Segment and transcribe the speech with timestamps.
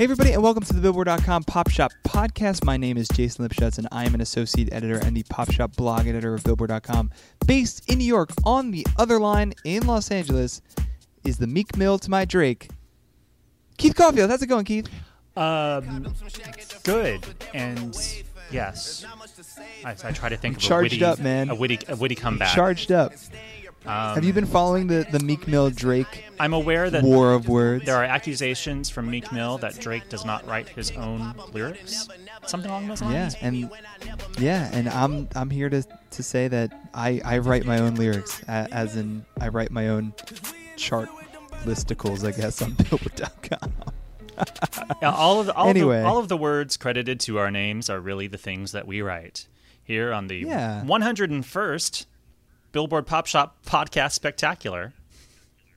[0.00, 2.64] Hey, everybody, and welcome to the Billboard.com Pop Shop Podcast.
[2.64, 5.76] My name is Jason Lipshutz, and I am an associate editor and the Pop Shop
[5.76, 7.10] blog editor of Billboard.com.
[7.46, 10.62] Based in New York, on the other line in Los Angeles,
[11.22, 12.70] is the Meek Mill to my Drake,
[13.76, 14.30] Keith Caulfield.
[14.30, 14.88] How's it going, Keith?
[15.36, 16.14] Um,
[16.82, 17.94] good and
[18.50, 19.04] yes,
[19.84, 21.50] I, I try to think of Charged a witty, up, man.
[21.50, 22.54] a witty, a witty comeback.
[22.54, 23.12] Charged up.
[23.86, 27.48] Um, Have you been following the, the Meek Mill Drake I'm aware that war of
[27.48, 27.86] words?
[27.86, 32.06] there are accusations from Meek Mill that Drake does not write his own lyrics,
[32.46, 33.36] something along those Yeah, lines.
[33.40, 33.70] and
[34.38, 38.42] yeah, and I'm I'm here to to say that I I write my own lyrics,
[38.46, 40.12] as in I write my own
[40.76, 41.08] chart
[41.64, 43.72] listicles, I guess, on Billboard.com.
[45.02, 45.96] Yeah, all of the, all, Anyway.
[45.98, 48.86] of the, all of the words credited to our names are really the things that
[48.86, 49.46] we write
[49.82, 50.82] here on the Yeah.
[50.86, 52.06] 101st
[52.72, 54.92] Billboard Pop Shop Podcast Spectacular.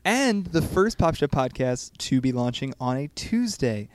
[0.06, 3.90] and the first Pop Shop podcast to be launching on a Tuesday.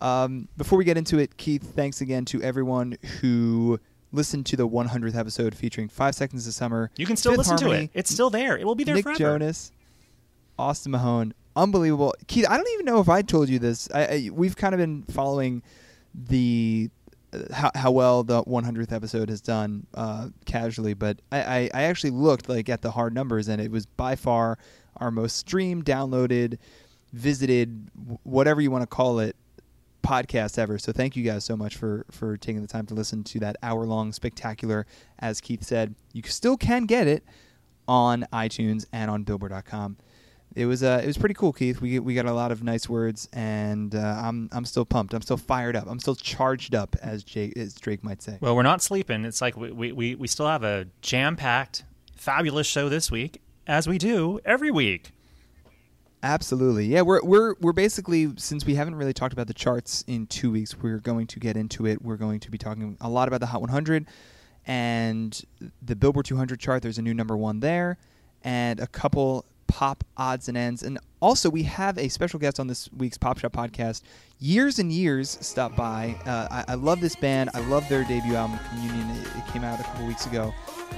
[0.00, 3.78] Um, before we get into it, Keith, thanks again to everyone who
[4.10, 6.90] listened to the 100th episode featuring Five Seconds of Summer.
[6.96, 7.90] You can still Fifth listen to it.
[7.94, 8.58] It's still there.
[8.58, 9.18] It will be there Nick forever.
[9.18, 9.70] Jonas,
[10.58, 12.14] Austin Mahone, unbelievable.
[12.26, 13.88] Keith, I don't even know if I told you this.
[13.94, 15.62] I, I, we've kind of been following
[16.14, 16.90] the
[17.52, 22.10] how, how well the 100th episode has done uh, casually, but I, I, I actually
[22.10, 24.58] looked like at the hard numbers, and it was by far
[24.98, 26.58] our most streamed, downloaded,
[27.12, 27.90] visited,
[28.24, 29.36] whatever you want to call it,
[30.02, 30.78] podcast ever.
[30.78, 33.56] So thank you guys so much for for taking the time to listen to that
[33.62, 34.86] hour long spectacular.
[35.18, 37.24] As Keith said, you still can get it
[37.88, 39.96] on iTunes and on Billboard.com.
[40.54, 41.80] It was uh, it was pretty cool, Keith.
[41.80, 45.14] We we got a lot of nice words, and uh, I'm I'm still pumped.
[45.14, 45.86] I'm still fired up.
[45.88, 48.38] I'm still charged up, as Jake as Drake might say.
[48.40, 49.24] Well, we're not sleeping.
[49.24, 51.84] It's like we, we, we, we still have a jam packed,
[52.16, 55.12] fabulous show this week, as we do every week.
[56.22, 56.86] Absolutely.
[56.86, 60.50] Yeah, we're we're we're basically since we haven't really talked about the charts in 2
[60.50, 62.02] weeks, we're going to get into it.
[62.02, 64.06] We're going to be talking a lot about the Hot 100
[64.66, 65.42] and
[65.80, 66.82] the Billboard 200 chart.
[66.82, 67.98] There's a new number 1 there
[68.44, 70.82] and a couple pop odds and ends.
[70.82, 74.02] And also we have a special guest on this week's Pop Shop podcast.
[74.38, 76.14] Years and Years stopped by.
[76.26, 77.48] Uh, I, I love this band.
[77.54, 79.08] I love their debut album Communion.
[79.16, 80.52] It, it came out a couple weeks ago.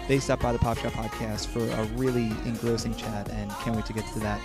[0.09, 3.87] They stopped by the Pop Shop podcast for a really engrossing chat and can't wait
[3.87, 4.41] to get to that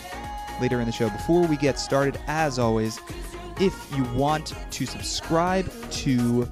[0.61, 1.09] later in the show.
[1.09, 2.99] Before we get started, as always,
[3.59, 6.47] if you want to subscribe to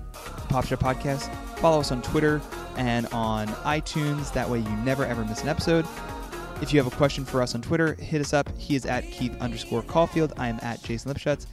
[0.49, 2.41] Pop Shop Podcast, follow us on Twitter
[2.75, 4.33] and on iTunes.
[4.33, 5.85] That way you never ever miss an episode.
[6.59, 8.49] If you have a question for us on Twitter, hit us up.
[8.57, 10.33] He is at Keith underscore Caulfield.
[10.37, 11.45] I am at Jason Lipshutz.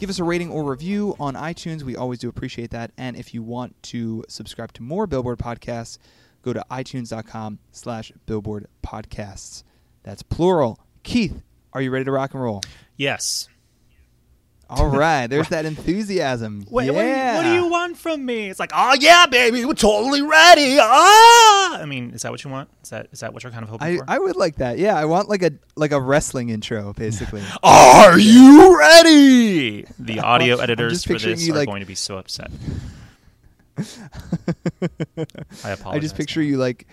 [0.00, 1.82] Give us a rating or review on iTunes.
[1.82, 2.90] We always do appreciate that.
[2.98, 5.98] And if you want to subscribe to more Billboard podcasts,
[6.42, 9.62] go to itunes.com slash billboard podcasts.
[10.02, 10.80] That's plural.
[11.02, 12.62] Keith, are you ready to rock and roll?
[12.96, 13.48] Yes.
[14.70, 15.26] All right.
[15.26, 16.64] There's that enthusiasm.
[16.70, 16.92] Wait, yeah.
[16.92, 18.48] what, do you, what do you want from me?
[18.48, 20.78] It's like, oh yeah, baby, we're totally ready.
[20.80, 21.80] Ah!
[21.80, 22.70] I mean, is that what you want?
[22.84, 24.04] Is that is that what you're kind of hoping I, for?
[24.06, 24.78] I would like that.
[24.78, 27.42] Yeah, I want like a like a wrestling intro, basically.
[27.62, 29.86] Are you ready?
[29.98, 32.50] The audio editors for this you, are like- going to be so upset.
[35.64, 35.86] I apologize.
[35.86, 36.86] I just picture you like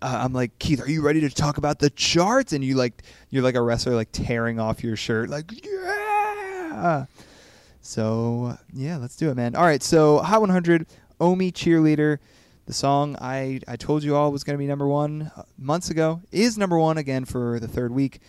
[0.00, 2.52] uh, I'm like Keith, are you ready to talk about the charts?
[2.52, 5.97] And you like you're like a wrestler like tearing off your shirt, like yeah.
[7.80, 9.54] So yeah, let's do it, man.
[9.54, 10.86] All right, so Hot 100,
[11.20, 12.18] Omi cheerleader.
[12.66, 15.88] The song I I told you all was going to be number one uh, months
[15.88, 18.20] ago is number one again for the third week.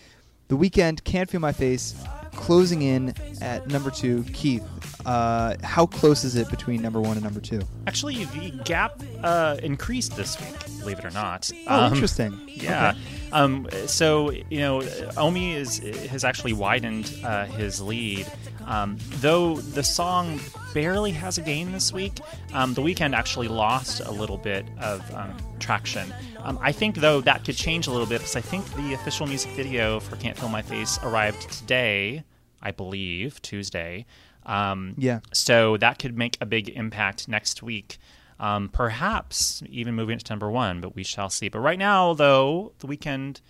[0.48, 1.94] The Weeknd can't feel my face.
[2.40, 4.64] Closing in at number two, Keith.
[5.06, 7.60] Uh, how close is it between number one and number two?
[7.86, 11.50] Actually, the gap uh, increased this week, believe it or not.
[11.68, 12.40] Oh, Um, interesting.
[12.60, 12.94] Yeah.
[13.32, 14.82] Um, so you know,
[15.16, 15.78] Omi is
[16.10, 18.26] has actually widened uh, his lead,
[18.66, 20.38] um, though the song
[20.74, 22.18] barely has a gain this week.
[22.52, 26.12] Um, the Weeknd actually lost a little bit of um, traction.
[26.40, 29.26] Um, I think though that could change a little bit because I think the official
[29.26, 32.22] music video for "Can't Feel My Face" arrived today,
[32.62, 34.06] I believe Tuesday.
[34.46, 35.20] Um, Yeah.
[35.32, 37.98] So that could make a big impact next week.
[38.38, 41.48] Um, perhaps even moving it to number one, but we shall see.
[41.48, 43.40] But right now, though, the Weeknd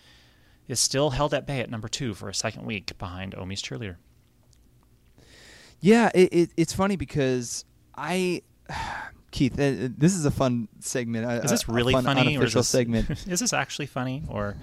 [0.67, 3.97] is still held at bay at number two for a second week behind Omi's cheerleader.
[5.81, 7.65] Yeah, it, it, it's funny because
[7.97, 8.43] I,
[9.31, 11.45] Keith, uh, this is a fun segment.
[11.45, 12.21] Is this really fun funny?
[12.37, 13.11] or is Unofficial this, segment.
[13.29, 14.25] is this actually funny?
[14.29, 14.57] Or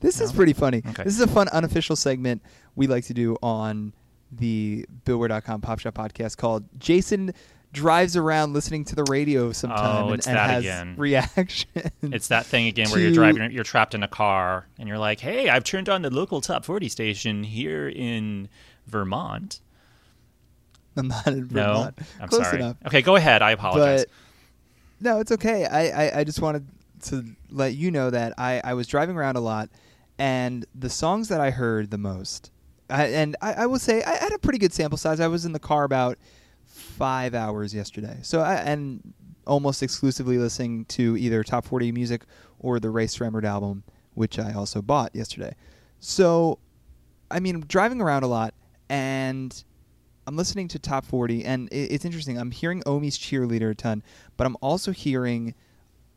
[0.00, 0.82] This is um, pretty funny.
[0.86, 1.04] Okay.
[1.04, 2.42] This is a fun unofficial segment
[2.74, 3.92] we like to do on
[4.32, 7.32] the Billboard.com Pop Shop podcast called Jason
[7.72, 10.94] drives around listening to the radio sometime Oh, and, it's and that has again.
[10.96, 11.68] reaction.
[12.02, 15.20] it's that thing again where you're driving, you're trapped in a car, and you're like,
[15.20, 18.48] "Hey, I've turned on the local top forty station here in
[18.86, 19.60] Vermont."
[20.96, 21.98] I'm not in Vermont.
[21.98, 22.06] No.
[22.20, 22.58] I'm Close sorry.
[22.60, 22.76] enough.
[22.86, 23.42] Okay, go ahead.
[23.42, 24.06] I apologize.
[24.06, 25.66] But no, it's okay.
[25.66, 26.66] I, I, I just wanted
[27.04, 29.68] to let you know that I, I was driving around a lot,
[30.18, 32.50] and the songs that I heard the most,
[32.88, 35.20] I, and I, I will say I had a pretty good sample size.
[35.20, 36.18] I was in the car about
[36.64, 39.14] five hours yesterday, so I, and
[39.46, 42.22] almost exclusively listening to either top forty music
[42.58, 43.84] or the Rae Sremmurd album,
[44.14, 45.54] which I also bought yesterday.
[46.00, 46.58] So,
[47.30, 48.54] I mean, driving around a lot,
[48.88, 49.64] and
[50.26, 52.38] I'm listening to top 40, and it, it's interesting.
[52.38, 54.02] I'm hearing Omi's cheerleader a ton,
[54.36, 55.54] but I'm also hearing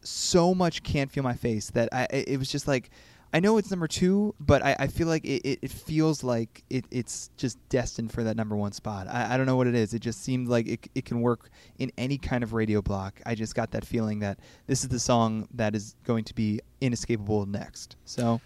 [0.01, 2.89] so much "Can't Feel My Face" that I it was just like
[3.31, 6.63] I know it's number two, but I, I feel like it, it, it feels like
[6.69, 9.07] it, it's just destined for that number one spot.
[9.07, 9.93] I, I don't know what it is.
[9.93, 13.21] It just seemed like it, it can work in any kind of radio block.
[13.27, 16.59] I just got that feeling that this is the song that is going to be
[16.81, 17.97] inescapable next.
[18.03, 18.41] So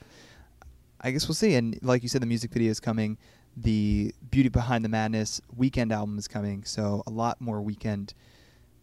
[1.00, 1.56] I guess we'll see.
[1.56, 3.18] And like you said, the music video is coming.
[3.56, 6.66] The Beauty Behind the Madness Weeknd album is coming.
[6.66, 8.14] So a lot more Weeknd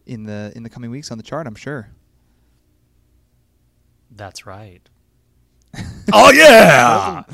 [0.07, 1.45] in the in the coming weeks on the chart.
[1.45, 1.89] I'm sure.
[4.09, 4.81] That's right.
[6.13, 7.23] oh yeah!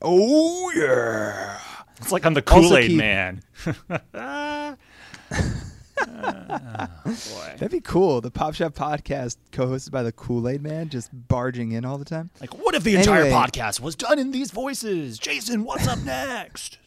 [0.00, 1.58] Oh yeah.
[1.96, 3.42] It's like I'm the Kool Aid Man.
[4.14, 4.76] Oh,
[7.56, 8.20] That'd be cool.
[8.20, 12.04] The Pop Shop podcast, co-hosted by the Kool Aid Man, just barging in all the
[12.04, 12.30] time.
[12.40, 13.36] Like, what if the entire Anyway.
[13.36, 15.18] podcast was done in these voices?
[15.18, 16.78] Jason, what's up next?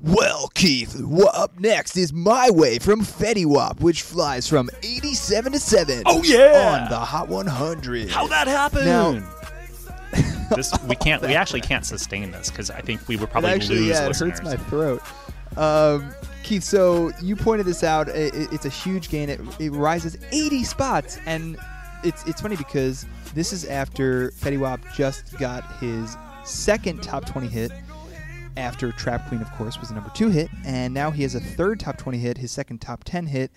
[0.00, 5.52] Well, Keith, wha- up next is My Way from Fetty Wap, which flies from 87
[5.52, 6.02] to 7.
[6.06, 6.82] Oh, yeah!
[6.84, 8.10] On the Hot 100.
[8.10, 8.86] How that happened?
[8.86, 9.22] Now-
[10.54, 11.22] this we can't.
[11.22, 14.04] We actually can't sustain this because I think we would probably it actually, lose yeah,
[14.04, 14.38] it listeners.
[14.40, 15.02] hurts my throat.
[15.56, 16.12] Um,
[16.42, 18.08] Keith, so you pointed this out.
[18.08, 19.28] I- I- it's a huge gain.
[19.30, 21.56] It, it rises 80 spots, and
[22.04, 27.48] it's it's funny because this is after Fetty Wap just got his second top 20
[27.48, 27.72] hit.
[28.58, 31.40] After Trap Queen, of course, was the number two hit, and now he has a
[31.40, 33.50] third top 20 hit, his second top 10 hit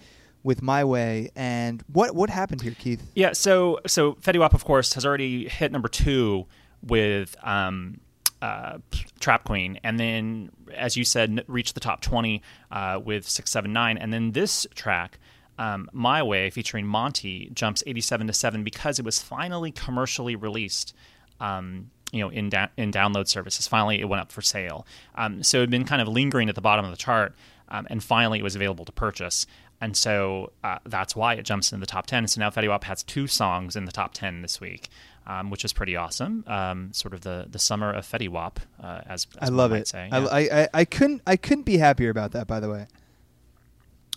[0.44, 1.30] with My Way.
[1.38, 3.02] And what what happened here, Keith?
[3.16, 6.48] Yeah, so so Fetty Wap, of course, has already hit number two
[6.84, 8.00] with um,
[8.42, 8.78] uh,
[9.20, 12.42] Trap Queen, and then, as you said, reached the top twenty
[12.72, 15.20] uh, with six seven nine, and then this track.
[15.58, 20.94] Um, My Way, featuring Monty, jumps 87 to 7 because it was finally commercially released
[21.42, 23.68] um, you know, in, da- in download services.
[23.68, 24.86] Finally, it went up for sale.
[25.16, 27.36] Um, so it had been kind of lingering at the bottom of the chart,
[27.70, 29.46] um, and finally it was available to purchase.
[29.82, 32.28] And so uh, that's why it jumps into the top 10.
[32.28, 34.90] So now Fetty Wap has two songs in the top 10 this week,
[35.30, 36.44] um, which is pretty awesome.
[36.48, 39.82] Um, sort of the, the summer of Fetty Wap, uh, as, as I love might
[39.82, 39.88] it.
[39.88, 40.10] Say.
[40.12, 40.28] I, Yeah.
[40.32, 42.48] I, I, I couldn't I couldn't be happier about that.
[42.48, 42.88] By the way,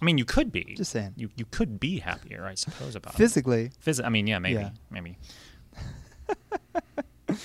[0.00, 0.74] I mean, you could be.
[0.76, 1.12] Just saying.
[1.16, 3.18] You, you could be happier, I suppose, about it.
[3.18, 4.54] physically, Phys- I mean, yeah, maybe.
[4.60, 4.70] Yeah.
[4.90, 5.18] Maybe.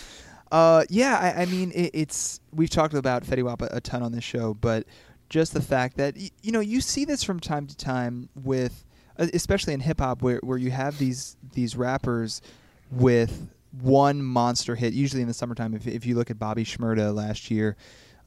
[0.49, 4.01] Uh, yeah, I, I mean, it, it's we've talked about Fetty Wap a, a ton
[4.01, 4.87] on this show, but
[5.29, 8.85] just the fact that y- you know you see this from time to time with,
[9.19, 12.41] uh, especially in hip hop, where where you have these these rappers
[12.89, 13.49] with
[13.81, 14.93] one monster hit.
[14.93, 17.75] Usually in the summertime, if if you look at Bobby Shmurda last year,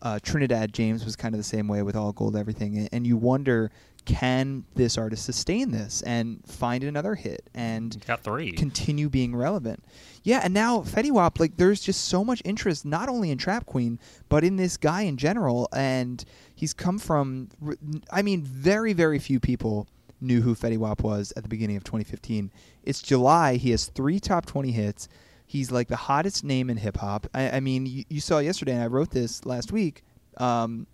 [0.03, 3.07] uh, Trinidad James was kind of the same way with All Gold Everything, and, and
[3.07, 3.71] you wonder.
[4.07, 8.53] Can this artist sustain this and find another hit and Got three.
[8.53, 9.85] continue being relevant.
[10.23, 13.67] Yeah, and now Fetty Wap, like there's just so much interest not only in Trap
[13.67, 15.69] Queen, but in this guy in general.
[15.75, 17.51] And he's come from,
[18.11, 19.87] I mean, very, very few people
[20.19, 22.51] knew who Fetty Wap was at the beginning of 2015.
[22.83, 23.57] It's July.
[23.57, 25.09] He has three top 20 hits.
[25.51, 27.27] He's like the hottest name in hip hop.
[27.35, 30.05] I, I mean, you, you saw yesterday, and I wrote this last week,
[30.37, 30.87] um,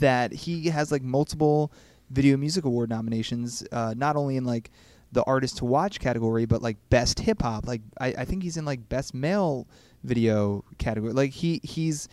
[0.00, 1.70] that he has like multiple
[2.10, 4.72] Video Music Award nominations, uh, not only in like
[5.12, 7.68] the artist to watch category, but like best hip hop.
[7.68, 9.68] Like I, I think he's in like best male
[10.02, 11.12] video category.
[11.12, 12.08] Like he he's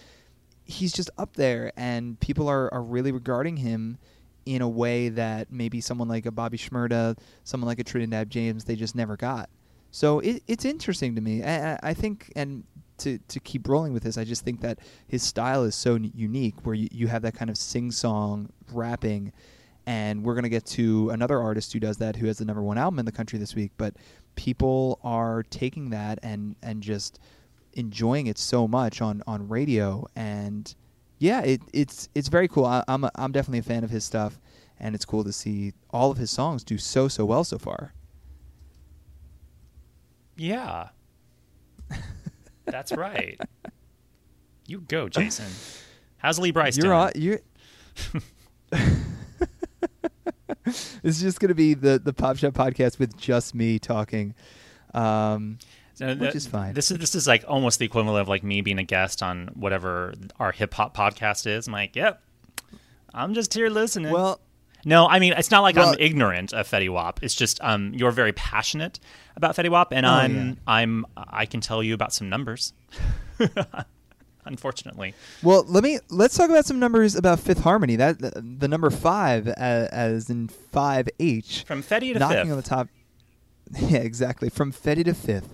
[0.65, 3.97] he's just up there, and people are are really regarding him
[4.45, 8.65] in a way that maybe someone like a Bobby Shmurda, someone like a Trinidad James,
[8.65, 9.49] they just never got.
[9.97, 11.43] So it, it's interesting to me.
[11.43, 12.63] I, I think, and
[12.99, 14.77] to to keep rolling with this, I just think that
[15.07, 19.33] his style is so unique, where you, you have that kind of sing song rapping,
[19.87, 22.77] and we're gonna get to another artist who does that, who has the number one
[22.77, 23.71] album in the country this week.
[23.75, 23.95] But
[24.35, 27.17] people are taking that and and just
[27.73, 30.75] enjoying it so much on on radio, and
[31.17, 32.65] yeah, it, it's it's very cool.
[32.65, 34.39] I, I'm a, I'm definitely a fan of his stuff,
[34.79, 37.95] and it's cool to see all of his songs do so so well so far.
[40.37, 40.89] Yeah.
[42.65, 43.39] That's right.
[44.67, 45.45] You go, Jason.
[46.17, 46.95] How's Lee Bryce You're doing?
[46.97, 47.11] on.
[47.15, 47.39] You're.
[51.03, 54.33] it's just gonna be the the Pop Shop podcast with just me talking,
[54.93, 55.57] um,
[55.99, 56.73] No, which that- is fine.
[56.73, 59.49] This is this is like almost the equivalent of like me being a guest on
[59.53, 61.67] whatever our hip hop podcast is.
[61.67, 62.21] I'm like, yep,
[63.13, 64.11] I'm just here listening.
[64.11, 64.41] well,
[64.85, 67.21] no, I mean it's not like Well- I'm ignorant of Fetty Wap.
[67.23, 68.99] It's just um, you're very passionate
[69.35, 70.53] about Fetty Wap, and Oh, I'm yeah.
[70.67, 72.73] I'm I can tell you about some numbers.
[74.45, 77.97] Unfortunately, well, let me let's talk about some numbers about Fifth Harmony.
[77.97, 78.29] That the,
[78.59, 82.51] the number five, as, as in five H, from Fetty to knocking fifth.
[82.51, 82.87] on the top.
[83.89, 84.47] Yeah, exactly.
[84.47, 85.53] From Fetty to Fifth,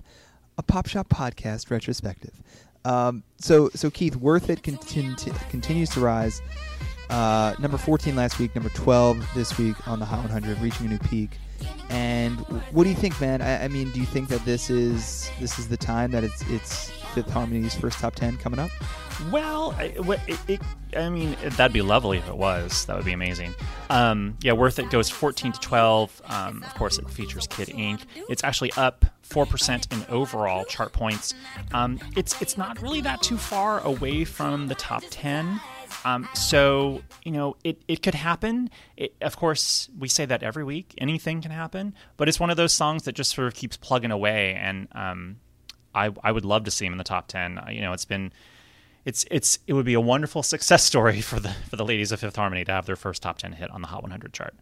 [0.56, 2.40] a Pop Shop podcast retrospective.
[2.84, 6.40] Um, so, so Keith, Worth It contin- continues to rise.
[7.14, 10.88] Uh, number 14 last week, number 12 this week on the Hot 100, reaching a
[10.88, 11.38] new peak.
[11.88, 12.40] And
[12.72, 13.40] what do you think, man?
[13.40, 16.42] I, I mean, do you think that this is this is the time that it's
[16.50, 18.70] it's Fifth Harmony's first top 10 coming up?
[19.30, 20.60] Well, it, it,
[20.96, 22.84] I mean, that'd be lovely if it was.
[22.86, 23.54] That would be amazing.
[23.90, 26.22] Um, yeah, Worth It goes 14 to 12.
[26.24, 28.00] Um, of course, it features Kid Ink.
[28.28, 31.32] It's actually up 4% in overall chart points.
[31.72, 35.60] Um, it's, it's not really that too far away from the top 10.
[36.04, 38.70] Um, so, you know, it, it could happen.
[38.96, 40.94] It, of course, we say that every week.
[40.98, 41.94] Anything can happen.
[42.16, 44.54] But it's one of those songs that just sort of keeps plugging away.
[44.54, 45.36] And um,
[45.94, 47.58] I, I would love to see him in the top 10.
[47.58, 48.32] Uh, You know, it's been
[49.04, 52.20] it's it's it would be a wonderful success story for the for the ladies of
[52.20, 54.54] Fifth Harmony to have their first top ten hit on the Hot 100 chart.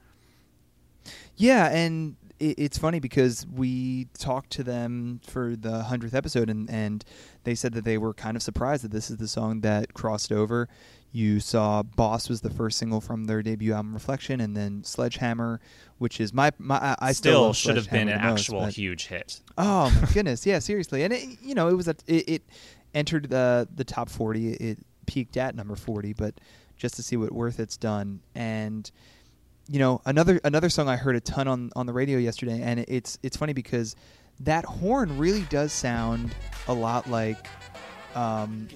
[1.37, 6.69] Yeah, and it, it's funny because we talked to them for the hundredth episode, and
[6.71, 7.05] and
[7.45, 10.33] they said that they were kind of surprised that this is the song that crossed
[10.33, 10.69] over.
[11.15, 15.61] You saw "Boss" was the first single from their debut album "Reflection," and then "Sledgehammer,"
[15.99, 19.07] which is my my I, still, Still should have been an most, actual but- huge
[19.09, 19.41] hit.
[19.59, 22.43] Oh my goodness, yeah, seriously, and it, you know it was a, it, it
[22.95, 24.53] entered the the top forty.
[24.55, 26.35] It peaked at number forty, but
[26.79, 28.91] just to see what Worth It's done, and
[29.69, 32.81] you know another another song I heard a ton on on the radio yesterday, and
[32.89, 33.97] it's it's funny because
[34.45, 36.35] that horn really does sound
[36.69, 37.47] a lot like
[38.15, 38.69] um,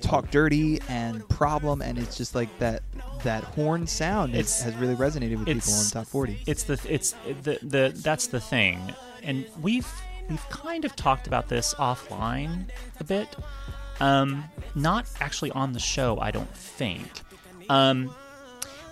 [0.00, 2.82] Talk Dirty and Problem, and it's just like that
[3.22, 6.42] that horn sound It's- has really resonated with people on top forty.
[6.46, 8.92] It's the it's the the that's the thing,
[9.22, 9.86] and we've
[10.28, 12.66] we've kind of talked about this offline
[12.98, 13.28] a bit.
[14.00, 17.08] Um, not actually on the show, I don't think.
[17.68, 18.12] Um,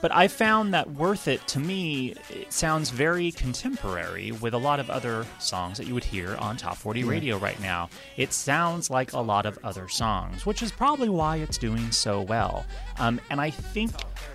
[0.01, 4.81] but I found that Worth It to me it sounds very contemporary with a lot
[4.81, 7.89] of other songs that you would hear on Top 40 radio right now.
[8.17, 12.23] It sounds like a lot of other songs, which is probably why it's doing so
[12.23, 12.65] well.
[12.99, 13.91] Um, and I think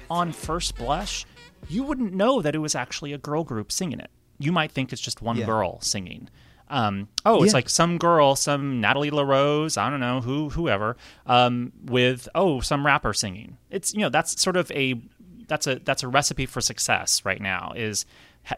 [0.10, 1.26] on first blush,
[1.70, 4.12] you wouldn't know that it was actually a girl group singing it.
[4.38, 5.46] You might think it's just one Yeah.
[5.46, 6.30] girl singing.
[6.68, 7.58] Um, oh, it's Yeah.
[7.58, 12.84] like some girl, some Natalie LaRose, I don't know who, whoever, um, with oh some
[12.86, 13.58] rapper singing.
[13.70, 15.00] It's you know that's sort of a
[15.48, 17.74] that's a that's a recipe for success right now.
[17.76, 18.06] Is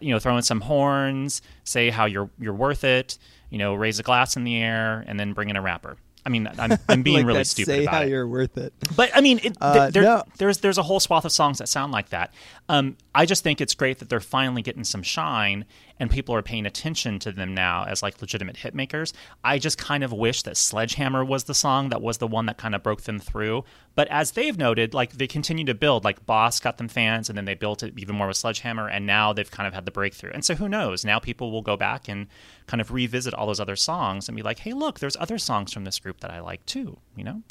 [0.01, 3.17] you know throw in some horns, say how you're you're worth it,
[3.49, 5.97] you know raise a glass in the air, and then bring in a rapper.
[6.25, 8.09] I mean, I'm, I'm being like really that, stupid Say about how it.
[8.09, 8.73] you're worth it.
[8.97, 10.23] But I mean, it, Uh, there, no.
[10.37, 12.33] there's there's a whole swath of songs that sound like that.
[12.67, 15.63] Um, I just think it's great that they're finally getting some shine,
[15.99, 19.13] and people are paying attention to them now as like legitimate hit makers.
[19.43, 22.57] I just kind of wish that Sledgehammer was the song that was the one that
[22.57, 23.63] kind of broke them through.
[23.95, 26.03] But as they've noted, like they continue to build.
[26.03, 29.05] Like Boss got them fans, and then they built it even more with Sledgehammer, and
[29.05, 30.31] now they've kind of had the breakthrough.
[30.33, 31.03] And so who knows?
[31.03, 32.27] Now people will go back and
[32.67, 35.73] kind of revisit all those other songs and be like, hey, look, there's other songs
[35.73, 36.99] from this group that I like too.
[37.15, 37.43] You know.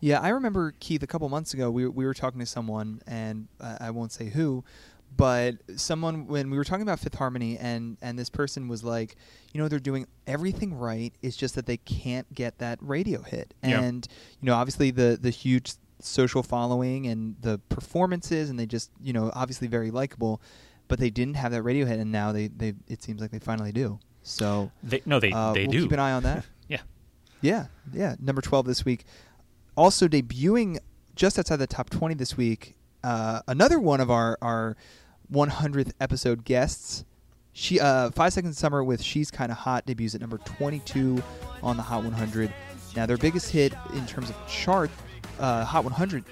[0.00, 1.70] Yeah, I remember Keith a couple months ago.
[1.70, 4.62] We we were talking to someone, and I won't say who,
[5.16, 9.16] but someone when we were talking about Fifth Harmony, and and this person was like,
[9.52, 11.12] you know, they're doing everything right.
[11.22, 13.80] It's just that they can't get that radio hit, Yeah.
[13.80, 14.06] and
[14.40, 19.12] you know, obviously the the huge social following and the performances, and they just you
[19.12, 20.40] know obviously very likable,
[20.88, 23.38] but they didn't have that radio hit, and now they they it seems like they
[23.38, 23.98] finally do.
[24.22, 25.82] So They, no, they uh, they we'll do.
[25.82, 26.44] keep an eye on that.
[26.68, 26.80] Yeah.
[27.42, 28.14] Yeah, yeah.
[28.18, 29.04] Number 12 this week.
[29.76, 30.78] Also debuting
[31.14, 34.76] just outside the top 20 this week, uh, another one of our, our
[35.32, 37.04] 100th episode guests.
[37.52, 41.22] She uh, Five Seconds of Summer with She's Kinda Hot debuts at number 22
[41.62, 42.52] on the Hot 100.
[42.96, 44.90] Now, their biggest hit in terms of chart,
[45.38, 46.24] uh, Hot 100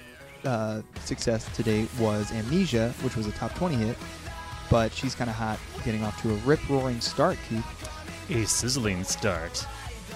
[0.45, 3.97] uh, success to date was Amnesia, which was a top 20 hit.
[4.69, 7.65] But She's Kinda Hot getting off to a rip roaring start, Keith.
[8.29, 9.65] A sizzling start.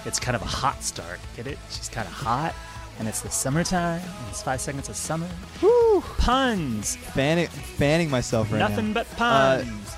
[0.04, 1.20] It's kind of a hot start.
[1.36, 1.58] Get it?
[1.70, 2.54] She's kind of hot,
[2.98, 5.28] and it's the summertime, and it's five seconds of summer.
[5.60, 5.77] Woo!
[6.00, 6.96] Puns.
[6.96, 8.68] Fanning, fanning myself right now.
[8.68, 9.96] Nothing but Uh, puns.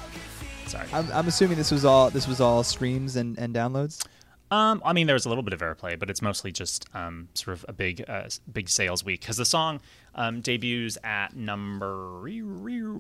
[0.67, 0.87] Sorry.
[0.93, 4.05] I'm, I'm assuming this was all this was all streams and, and downloads.
[4.53, 7.29] Um, I mean, there was a little bit of airplay, but it's mostly just um,
[7.35, 9.81] sort of a big, uh, big sales week because the song
[10.17, 12.21] um, debuts at number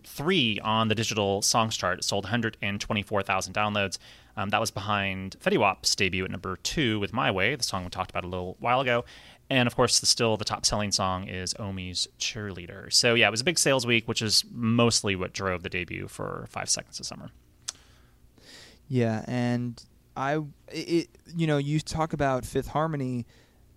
[0.04, 1.98] three on the digital songs chart.
[1.98, 3.98] It sold 124,000 downloads.
[4.36, 7.84] Um, that was behind Fetty Wap's debut at number two with "My Way," the song
[7.84, 9.04] we talked about a little while ago,
[9.48, 13.40] and of course, the, still the top-selling song is Omi's "Cheerleader." So yeah, it was
[13.40, 17.06] a big sales week, which is mostly what drove the debut for Five Seconds of
[17.06, 17.30] Summer.
[18.88, 19.82] Yeah, and
[20.16, 20.40] I,
[20.72, 23.26] it, you know, you talk about Fifth Harmony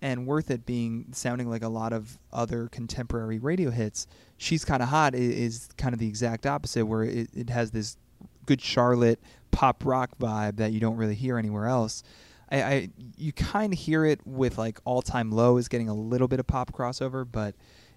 [0.02, 4.06] and Worth It being sounding like a lot of other contemporary radio hits.
[4.36, 7.96] She's kind of hot is kind of the exact opposite, where it, it has this
[8.44, 9.20] good Charlotte
[9.54, 12.02] pop rock vibe that you don't really hear anywhere else.
[12.50, 15.94] I, I you kind of hear it with like All Time Low is getting a
[15.94, 17.54] little bit of pop crossover, but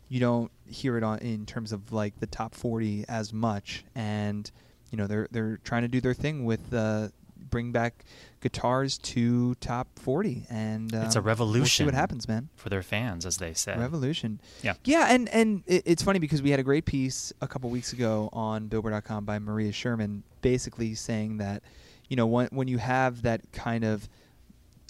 [0.09, 4.49] you don't hear it on in terms of like the top 40 as much and
[4.89, 7.09] you know they're they're trying to do their thing with uh
[7.49, 8.03] bring back
[8.41, 11.85] guitars to top 40 and um, It's a we'll see revolution.
[11.85, 13.77] what happens man For their fans, as they say.
[13.77, 14.73] revolution Yeah.
[14.85, 17.91] yeah and and it, it's funny because we had a great piece a couple weeks
[17.93, 21.63] ago on billboard.com by maria sherman basically saying that
[22.09, 24.07] you know when when you have that kind of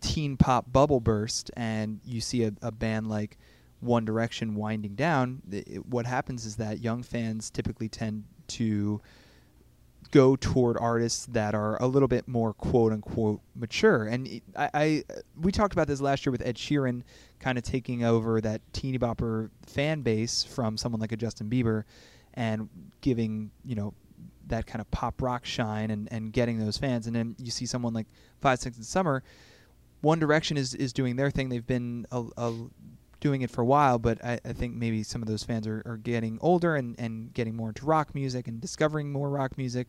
[0.02, 3.38] teen pop bubble burst and you see a, a band like
[3.80, 9.02] One Direction winding down, it, what happens is that young fans typically tend to
[10.12, 14.06] go toward artists that are a little bit more quote unquote mature.
[14.06, 15.04] And I, I
[15.40, 17.04] we talked about this last year with Ed Sheeran
[17.40, 21.84] kind of taking over that teeny bopper fan base from someone like a Justin Bieber
[22.36, 22.70] and
[23.02, 23.94] giving, you know,
[24.48, 27.08] that kind of pop rock shine and, and getting those fans.
[27.08, 28.08] And then you see someone like
[28.42, 29.24] Five Seconds of Summer.
[30.02, 31.50] One Direction is, is doing their thing.
[31.50, 32.68] They've been a, a,
[33.20, 35.82] doing it for a while, but I, I think maybe some of those fans are,
[35.86, 39.88] are getting older and, and getting more into rock music and discovering more rock music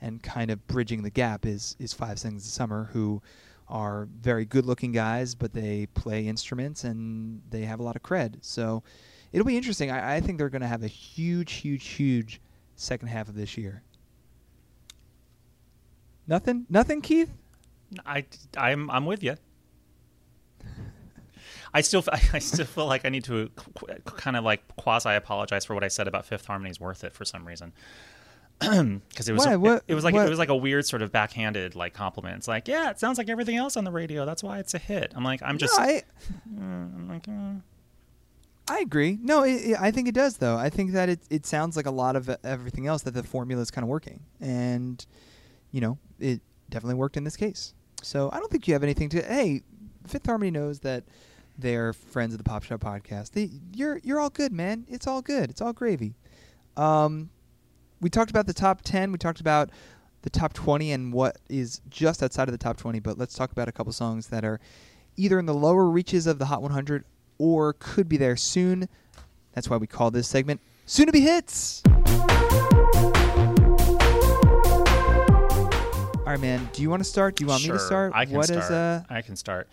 [0.00, 3.22] and kind of bridging the gap is, is Five Seconds of Summer, who
[3.68, 8.02] are very good looking guys, but they play instruments and they have a lot of
[8.02, 8.36] cred.
[8.42, 8.82] So
[9.32, 9.90] it'll be interesting.
[9.90, 12.40] I, I think they're going to have a huge, huge, huge
[12.76, 13.82] second half of this year.
[16.26, 16.66] Nothing?
[16.68, 17.32] Nothing, Keith?
[18.04, 18.24] I
[18.56, 19.36] I'm I'm with you.
[21.72, 23.50] I still I still feel like I need to
[24.04, 27.24] kind of like quasi apologize for what I said about Fifth Harmony's worth it for
[27.24, 27.72] some reason.
[28.58, 31.02] Because it was it, What- it was like what- it was like a weird sort
[31.02, 32.38] of backhanded like compliment.
[32.38, 34.24] It's like yeah, it sounds like everything else on the radio.
[34.24, 35.12] That's why it's a hit.
[35.14, 36.02] I'm like I'm just No, I,
[36.58, 37.60] I'm like, uh,
[38.68, 39.18] I agree.
[39.22, 40.56] No, it, it, I think it does, though.
[40.56, 43.62] I think that it, it sounds like a lot of everything else that the formula
[43.62, 44.20] is kind of working.
[44.40, 45.04] And,
[45.70, 47.74] you know, it definitely worked in this case.
[48.02, 49.22] So I don't think you have anything to.
[49.22, 49.62] Hey,
[50.06, 51.04] Fifth Harmony knows that
[51.56, 53.32] they're friends of the Pop Shop podcast.
[53.32, 54.84] They, you're, you're all good, man.
[54.88, 55.48] It's all good.
[55.48, 56.16] It's all gravy.
[56.76, 57.30] Um,
[58.00, 59.12] we talked about the top 10.
[59.12, 59.70] We talked about
[60.22, 62.98] the top 20 and what is just outside of the top 20.
[62.98, 64.60] But let's talk about a couple songs that are
[65.16, 67.04] either in the lower reaches of the Hot 100
[67.38, 68.88] or could be there soon.
[69.52, 71.82] That's why we call this segment Soon to Be Hits.
[71.86, 71.92] All
[76.32, 76.68] right, man.
[76.72, 77.36] Do you want to start?
[77.36, 78.12] Do you want me to Sure, start?
[78.14, 78.72] I can What is, start.
[78.72, 79.68] uh, I can start.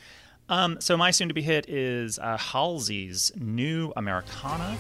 [0.50, 4.78] Um, so my soon-to-be hit is uh, Halsey's New Americana.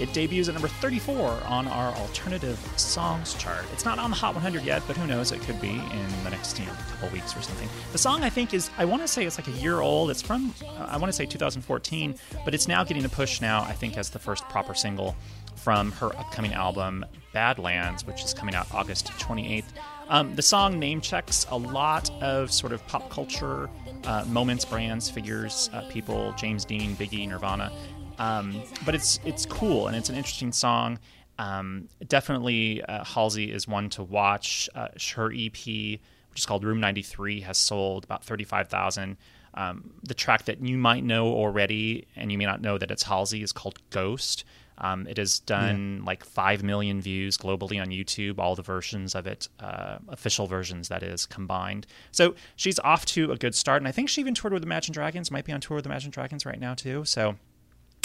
[0.00, 3.64] It debuts at number 34 on our alternative songs chart.
[3.72, 5.30] It's not on the Hot 100 yet, but who knows?
[5.30, 7.68] It could be in the next you know, couple weeks or something.
[7.92, 10.10] The song I think is I want to say it's like a year old.
[10.10, 13.62] It's from uh, I want to say 2014, but it's now getting a push now.
[13.62, 15.14] I think as the first proper single
[15.54, 19.64] from her upcoming album Badlands, which is coming out August 28th.
[20.08, 23.70] Um, the song name checks a lot of sort of pop culture
[24.04, 27.72] uh, moments, brands, figures, uh, people, James Dean, Biggie, Nirvana.
[28.18, 30.98] Um, but it's it's cool and it's an interesting song.
[31.38, 34.68] Um, definitely, uh, Halsey is one to watch.
[34.74, 39.16] Uh, her EP, which is called Room 93, has sold about 35,000.
[39.54, 43.04] Um, the track that you might know already, and you may not know that it's
[43.04, 44.44] Halsey, is called Ghost.
[44.78, 49.26] Um, it has done like 5 million views globally on YouTube, all the versions of
[49.26, 51.86] it, uh, official versions, that is, combined.
[52.10, 53.80] So she's off to a good start.
[53.80, 56.10] And I think she even toured with Imagine Dragons, might be on tour with Imagine
[56.10, 57.04] Dragons right now, too.
[57.04, 57.36] So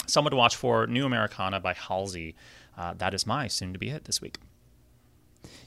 [0.06, 2.36] someone to watch for New Americana by Halsey.
[2.76, 4.38] Uh, that is my soon to be hit this week.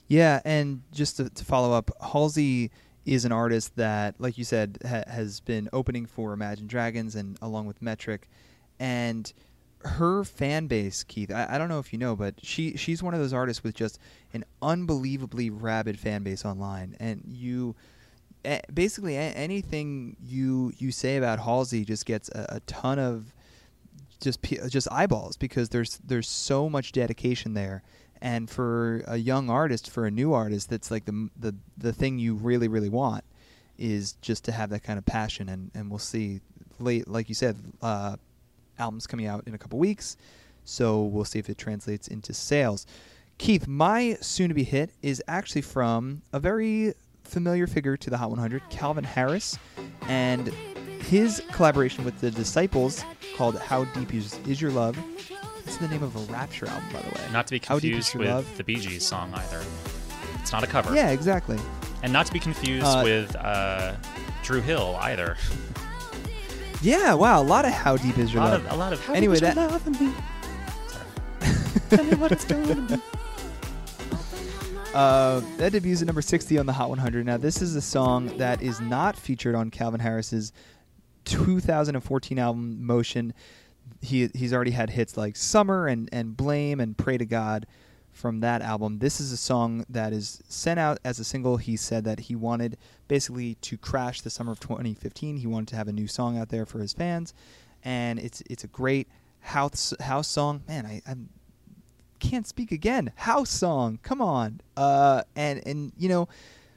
[0.08, 2.72] Yeah, and just to, to follow up, Halsey
[3.06, 7.38] is an artist that, like you said, ha- has been opening for Imagine Dragons and
[7.42, 8.30] along with Metric,
[8.80, 9.32] and
[9.86, 11.32] her fan base, Keith.
[11.32, 13.76] I, I don't know if you know, but she she's one of those artists with
[13.76, 14.00] just
[14.34, 17.76] an unbelievably rabid fan base online, and you.
[18.74, 23.34] Basically, anything you you say about Halsey just gets a, a ton of
[24.20, 27.84] just just eyeballs because there's there's so much dedication there
[28.22, 32.18] and for a young artist for a new artist that's like the the the thing
[32.18, 33.24] you really really want
[33.78, 36.40] is just to have that kind of passion and and we'll see
[36.80, 38.16] late like you said uh,
[38.80, 40.18] albums coming out in a couple weeks
[40.64, 42.86] so we'll see if it translates into sales
[43.38, 48.18] keith my soon to be hit is actually from a very familiar figure to the
[48.18, 49.58] hot 100 calvin harris
[50.08, 50.48] and
[51.02, 53.04] his collaboration with the disciples
[53.36, 54.98] called how deep is, is your love
[55.66, 57.32] it's the name of a Rapture album, by the way.
[57.32, 58.58] Not to be confused with love?
[58.58, 59.64] the Bee Gees song either.
[60.40, 60.94] It's not a cover.
[60.94, 61.58] Yeah, exactly.
[62.04, 63.96] And not to be confused uh, with uh,
[64.44, 65.38] Dru Hill either.
[66.84, 68.66] Yeah, wow, a lot of How Deep Is Your a Love.
[68.66, 70.14] Of, a lot of How anyway, Deep Is that, Your Love me.
[71.90, 73.02] Tell me what it's going to be.
[74.94, 77.26] Uh, that debuts at number 60 on the Hot 100.
[77.26, 80.52] Now, this is a song that is not featured on Calvin Harris's
[81.24, 83.34] 2014 album Motion
[84.02, 87.66] he he's already had hits like Summer and and Blame and Pray to God
[88.14, 89.00] from that album.
[89.00, 91.58] This is a song that is sent out as a single.
[91.58, 95.38] He said that he wanted basically to crash the summer of 2015.
[95.38, 97.34] He wanted to have a new song out there for his fans,
[97.84, 99.08] and it's it's a great
[99.42, 100.62] house house song.
[100.68, 101.16] Man, I i
[102.20, 103.12] can't speak again.
[103.16, 104.62] House song, come on.
[104.78, 106.30] Uh, and and you know.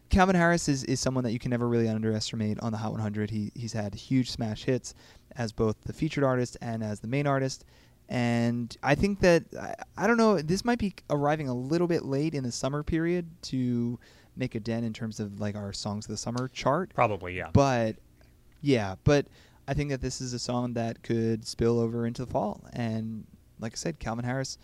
[0.09, 3.29] Calvin Harris is, is someone that you can never really underestimate on the Hot 100.
[3.29, 4.94] He he's had huge smash hits
[5.35, 7.64] as both the featured artist and as the main artist.
[8.09, 10.40] And I think that I, I don't know.
[10.40, 13.99] This might be arriving a little bit late in the summer period to
[14.37, 16.92] make a dent in terms of like our songs of the summer chart.
[16.95, 17.51] Probably, yeah.
[17.53, 17.97] But
[18.61, 19.27] yeah, but
[19.66, 22.64] I think that this is a song that could spill over into the fall.
[22.73, 23.25] And
[23.59, 24.59] like I said, Calvin Harris.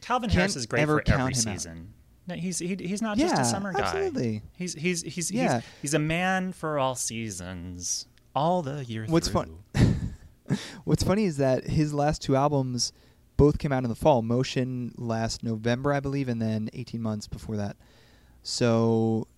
[0.00, 1.92] Calvin Harris is great for every season.
[2.26, 3.80] No, he's he, he's not yeah, just a summer guy.
[3.80, 4.42] Absolutely.
[4.56, 5.54] He's he's he's yeah.
[5.54, 9.58] he's, he's a man for all seasons, all the year What's through.
[9.74, 9.86] fun?
[10.84, 12.92] What's funny is that his last two albums
[13.36, 14.22] both came out in the fall.
[14.22, 17.76] Motion last November, I believe, and then 18 months before that.
[18.42, 19.28] So,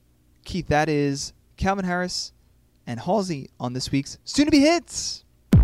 [0.44, 2.32] Keith, that is Calvin Harris
[2.86, 5.24] and Halsey on this week's Soon to Be Hits.
[5.54, 5.60] All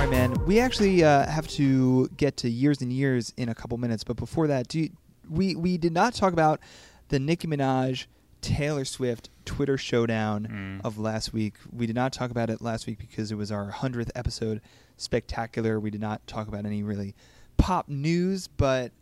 [0.00, 0.34] right, man.
[0.46, 4.16] We actually uh, have to get to years and years in a couple minutes, but
[4.16, 4.90] before that, you,
[5.28, 6.60] we we did not talk about
[7.08, 8.06] the Nicki Minaj
[8.40, 10.86] Taylor Swift Twitter showdown mm.
[10.86, 11.54] of last week.
[11.72, 14.60] We did not talk about it last week because it was our 100th episode
[14.96, 15.78] spectacular.
[15.80, 17.14] We did not talk about any really
[17.56, 18.92] pop news, but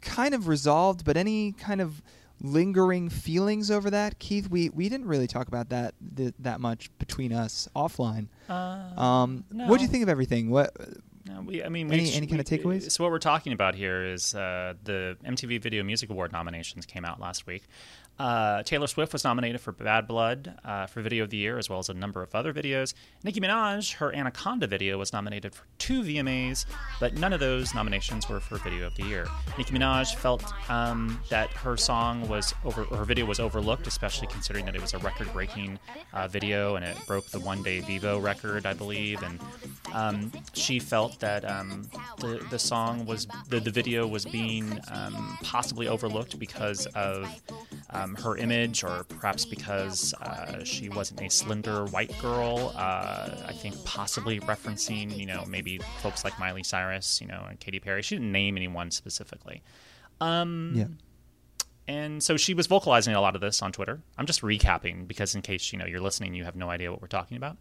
[0.00, 1.04] kind of resolved.
[1.04, 2.02] But any kind of
[2.40, 4.48] lingering feelings over that, Keith?
[4.48, 8.28] We we didn't really talk about that th- that much between us offline.
[8.48, 9.66] Uh, um, no.
[9.66, 10.50] What do you think of everything?
[10.50, 10.76] What?
[11.26, 12.90] No, we, I mean, any, we, any kind of takeaways?
[12.90, 17.04] So what we're talking about here is uh, the MTV Video Music Award nominations came
[17.04, 17.62] out last week.
[18.18, 21.68] Uh, Taylor Swift was nominated for Bad Blood uh, for Video of the Year, as
[21.68, 22.94] well as a number of other videos.
[23.24, 26.64] Nicki Minaj, her Anaconda video, was nominated for two VMAs,
[27.00, 29.26] but none of those nominations were for Video of the Year.
[29.58, 34.64] Nicki Minaj felt um, that her song was over, her video was overlooked, especially considering
[34.66, 35.78] that it was a record-breaking
[36.12, 39.22] uh, video and it broke the one-day Vevo record, I believe.
[39.24, 39.40] And
[39.92, 45.38] um, she felt that um, the the song was the, the video was being um,
[45.42, 47.28] possibly overlooked because of
[48.04, 52.72] um, her image, or perhaps because uh, she wasn't a slender white girl.
[52.76, 57.58] Uh, I think possibly referencing, you know, maybe folks like Miley Cyrus, you know, and
[57.58, 58.02] Katy Perry.
[58.02, 59.62] She didn't name anyone specifically.
[60.20, 60.86] Um, yeah.
[61.86, 64.00] And so she was vocalizing a lot of this on Twitter.
[64.16, 67.02] I'm just recapping because in case you know you're listening, you have no idea what
[67.02, 67.56] we're talking about.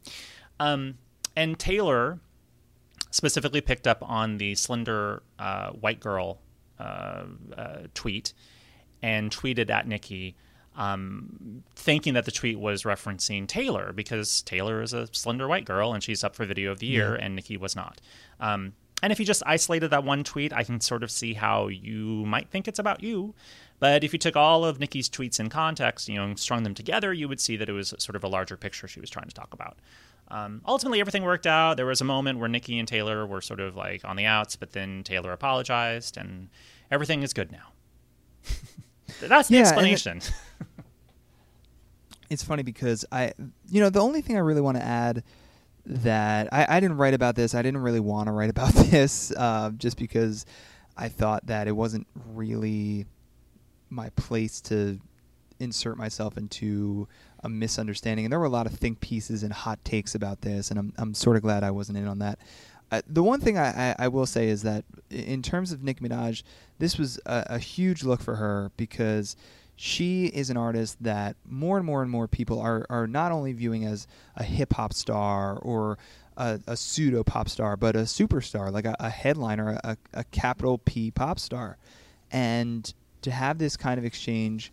[0.59, 0.97] Um,
[1.35, 2.19] and Taylor
[3.11, 6.39] specifically picked up on the slender uh, white girl
[6.79, 7.23] uh,
[7.57, 8.33] uh, tweet
[9.03, 10.35] and tweeted at Nicki,
[10.75, 15.93] um, thinking that the tweet was referencing Taylor because Taylor is a slender white girl
[15.93, 17.25] and she's up for Video of the Year, yeah.
[17.25, 18.01] and Nicki was not.
[18.39, 21.67] Um, and if you just isolated that one tweet, I can sort of see how
[21.67, 23.35] you might think it's about you.
[23.79, 26.73] But if you took all of Nicki's tweets in context, you know, and strung them
[26.73, 29.27] together, you would see that it was sort of a larger picture she was trying
[29.27, 29.77] to talk about.
[30.29, 31.75] um, ultimately everything worked out.
[31.75, 34.55] There was a moment where Nicki and Taylor were sort of like on the outs,
[34.55, 36.47] but then Taylor apologized, and
[36.89, 37.72] everything is good now.
[39.27, 40.21] That's the Yeah, and it- explanation.
[42.29, 43.33] it's funny because I,
[43.69, 45.23] you know, the only thing I really want to add
[45.85, 47.53] that I, I didn't write about this.
[47.53, 50.45] I didn't really want to write about this, uh, just because
[50.97, 53.05] I thought that it wasn't really
[53.89, 54.99] my place to
[55.59, 57.07] insert myself into
[57.43, 58.25] a misunderstanding.
[58.25, 60.93] And there were a lot of think pieces and hot takes about this, and I'm
[60.97, 62.39] I'm sort of glad I wasn't in on that.
[62.93, 66.07] Uh, the one thing I, I, I will say is that in terms of Nicki
[66.07, 66.43] Minaj,
[66.77, 69.35] this was a, a huge look for her because
[69.75, 73.51] she is an artist that more and more and more people are, are not only
[73.51, 75.97] viewing as a hip hop star or
[76.37, 80.77] a, a pseudo pop star, but a superstar, like a, a headliner, a, a capital
[80.77, 81.77] P pop star.
[82.29, 84.71] And to have this kind of exchange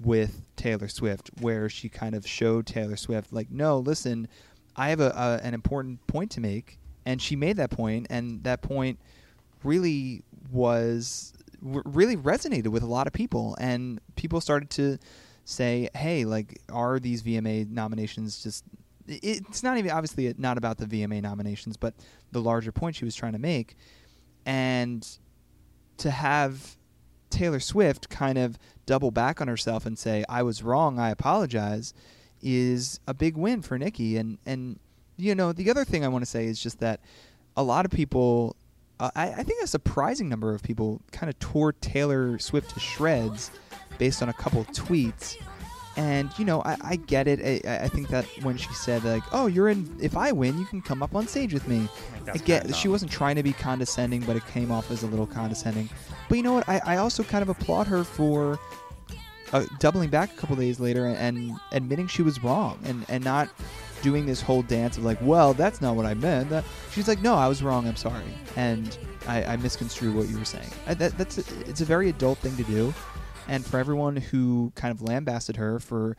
[0.00, 4.28] with Taylor Swift, where she kind of showed Taylor Swift, like, no, listen,
[4.76, 8.42] I have a, a an important point to make, and she made that point, and
[8.44, 8.98] that point
[9.62, 14.98] really was really resonated with a lot of people, and people started to
[15.44, 18.64] say, hey, like, are these VMA nominations just?
[19.06, 21.94] It's not even obviously not about the VMA nominations, but
[22.32, 23.76] the larger point she was trying to make,
[24.46, 25.06] and
[25.98, 26.76] to have
[27.28, 30.98] Taylor Swift kind of double back on herself and say, "I was wrong.
[30.98, 31.92] I apologize,"
[32.40, 34.16] is a big win for Nicki.
[34.16, 34.78] And and
[35.16, 37.00] you know the other thing I want to say is just that
[37.56, 38.56] a lot of people,
[39.00, 42.80] uh, I, I think a surprising number of people, kind of tore Taylor Swift to
[42.80, 43.50] shreds
[43.98, 45.36] based on a couple tweets.
[45.96, 47.64] And you know, I, I get it.
[47.64, 49.96] I, I think that when she said like, "Oh, you're in.
[50.02, 51.88] If I win, you can come up on stage with me."
[52.32, 55.26] I get she wasn't trying to be condescending, but it came off as a little
[55.26, 55.88] condescending.
[56.28, 56.68] But you know what?
[56.68, 58.58] I, I also kind of applaud her for
[59.52, 63.48] uh, doubling back a couple days later and admitting she was wrong and, and not
[64.04, 66.50] doing this whole dance of like, well, that's not what I meant.
[66.50, 66.62] That,
[66.92, 67.88] she's like, no, I was wrong.
[67.88, 68.22] I'm sorry,
[68.54, 70.68] and I, I misconstrued what you were saying.
[70.86, 72.92] I, that, that's a, it's a very adult thing to do,
[73.48, 76.16] and for everyone who kind of lambasted her for,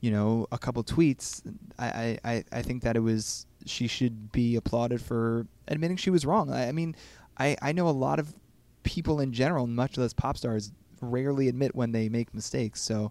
[0.00, 1.42] you know, a couple tweets,
[1.76, 6.24] I, I, I- think that it was she should be applauded for admitting she was
[6.24, 6.50] wrong.
[6.52, 6.94] I, I mean,
[7.38, 8.32] I, I know a lot of
[8.84, 10.70] people in general, much less pop stars,
[11.00, 12.80] rarely admit when they make mistakes.
[12.80, 13.10] So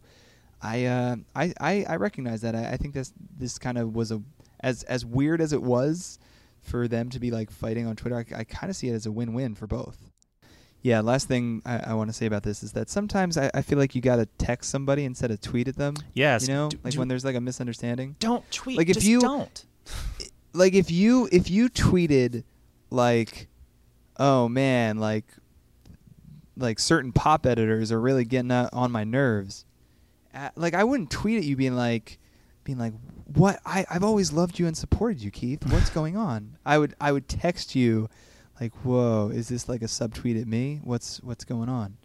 [0.64, 2.56] I uh, I, I I recognize that.
[2.56, 4.22] I, I think this this kind of was a
[4.62, 6.18] as as weird as it was
[6.62, 8.16] for them to be like fighting on Twitter.
[8.16, 9.98] I, I kind of see it as a win-win for both.
[10.82, 11.02] Yeah.
[11.02, 13.78] Last thing I, I want to say about this is that sometimes I, I feel
[13.78, 15.96] like you got to text somebody instead of tweet at them.
[16.14, 18.16] Yes, You know, do- like do- when there's like a misunderstanding.
[18.20, 18.78] don't tweet.
[18.78, 19.66] Like, if just you- don't.
[20.54, 22.44] like if you if you tweeted
[22.90, 23.48] like
[24.18, 25.26] oh man like
[26.56, 29.66] like certain pop editors are really getting on my nerves
[30.34, 32.20] uh, like i wouldn't tweet at you being like
[32.64, 32.94] being like
[33.34, 36.96] what I, i've always loved you and supported you keith what's going on i would
[37.02, 38.10] i would text you
[38.62, 41.98] like whoa is this like a subtweet at me what's what's going on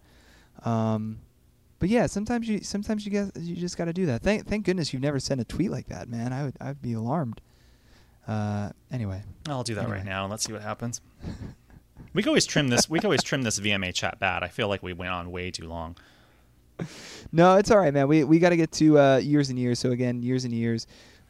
[0.64, 1.18] um
[1.78, 4.64] but yeah sometimes you sometimes you guys you just got to do that thank thank
[4.64, 7.40] goodness you've never sent a tweet like that man i would i'd be alarmed
[8.26, 9.96] uh, anyway, I'll do that Anyway.
[9.96, 11.00] right now and let's see what happens.
[12.14, 12.88] We can always trim this.
[12.88, 14.42] We can always trim this VMA chat bad.
[14.42, 15.96] I feel like we went on way too long.
[17.32, 18.08] No, it's all right, man.
[18.08, 19.78] We we got to get to uh, years and years.
[19.78, 20.86] So again, years and years.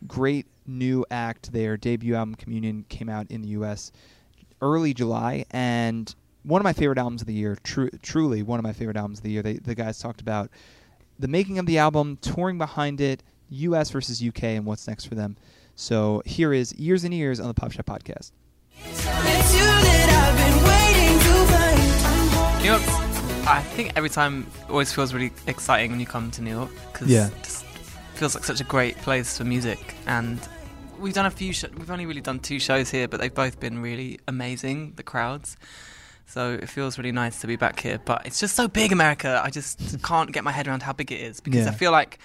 [0.06, 1.52] Great new act.
[1.52, 3.90] Their debut album, Communion, came out in the U.S.
[4.62, 7.56] early July, and one of my favorite albums of the year.
[7.62, 9.42] Tru- truly, one of my favorite albums of the year.
[9.42, 10.50] They, the guys talked about
[11.18, 13.90] the making of the album, touring behind it, U.S.
[13.90, 15.36] versus U.K., and what's next for them.
[15.74, 18.32] So here is Years and Years on the Pop Shop Podcast.
[18.84, 19.64] It's you
[22.70, 23.07] that
[23.48, 23.74] I've been waiting to find.
[23.74, 26.42] New York, I think every time it always feels really exciting when you come to
[26.42, 27.28] New York because Yeah.
[27.28, 27.64] it just
[28.14, 29.94] feels like such a great place for music.
[30.06, 30.38] And
[30.98, 33.58] we've done a few, sh- we've only really done two shows here, but they've both
[33.60, 35.56] been really amazing, the crowds.
[36.26, 37.98] So it feels really nice to be back here.
[38.04, 39.40] But it's just so big, America.
[39.42, 41.70] I just can't get my head around how big it is because Yeah.
[41.72, 42.18] I feel like,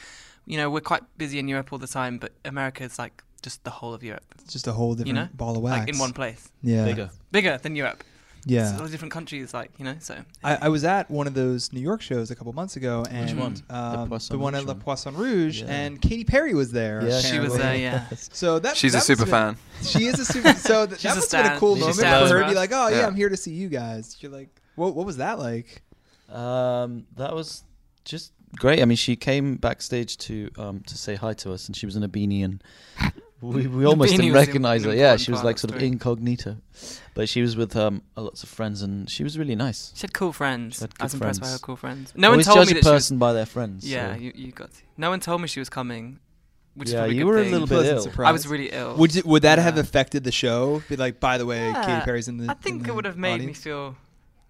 [0.46, 3.64] you know, we're quite busy in Europe all the time, but America is like just
[3.64, 5.28] the whole of Europe, It's just a whole different you know?
[5.34, 5.80] ball of wax.
[5.80, 6.50] Like in one place.
[6.62, 6.84] yeah.
[6.86, 7.10] Bigger.
[7.32, 8.04] Bigger than Europe.
[8.45, 8.71] Yeah.
[8.71, 10.17] It's all different countries, like, you know, so.
[10.43, 13.39] I, I was at one of those New York shows a couple months ago, and
[13.39, 13.56] one?
[13.69, 14.73] Um, The one at Rouge La?
[14.73, 15.67] Poisson Rouge, Yeah.
[15.73, 17.08] and Katy Perry was there.
[17.08, 18.08] Yeah, She was there, yeah.
[18.15, 19.58] So that She's that a super have been- fan.
[19.84, 20.53] She is a super.
[20.53, 22.53] So th- that a must have been a cool She moment for her to be
[22.53, 23.08] like, "Oh yeah, Yeah.
[23.08, 24.95] I'm here to see you guys." You're like, "What?
[24.95, 25.82] What was that like?"
[26.29, 27.63] Um, that was
[28.06, 28.82] just great.
[28.82, 31.95] I mean, she came backstage to um to say hi to us, and she was
[31.95, 32.63] in a beanie, and
[33.51, 34.95] we, we almost didn't recognize an her.
[34.95, 36.58] Yeah, she was like sort of incognito,
[37.13, 39.91] but she was with um lots of friends, and she was really nice.
[39.95, 40.75] She had cool friends.
[40.75, 42.13] She had I was good impressed by her cool friends.
[42.15, 43.01] No one told judge me a that she was.
[43.03, 43.89] person by their friends.
[43.89, 44.82] Yeah, so- you, you got to.
[44.97, 46.19] No one told me she was coming
[46.75, 47.51] which Yeah, is probably a you good were a thing.
[47.51, 48.03] little bit Pleasant ill.
[48.03, 48.29] surprise.
[48.29, 48.95] I was really ill.
[48.95, 50.82] Would you- would that have affected the show?
[50.89, 52.49] Be like, by the way, Katy Perry's in the.
[52.49, 53.95] I think in it would have made me feel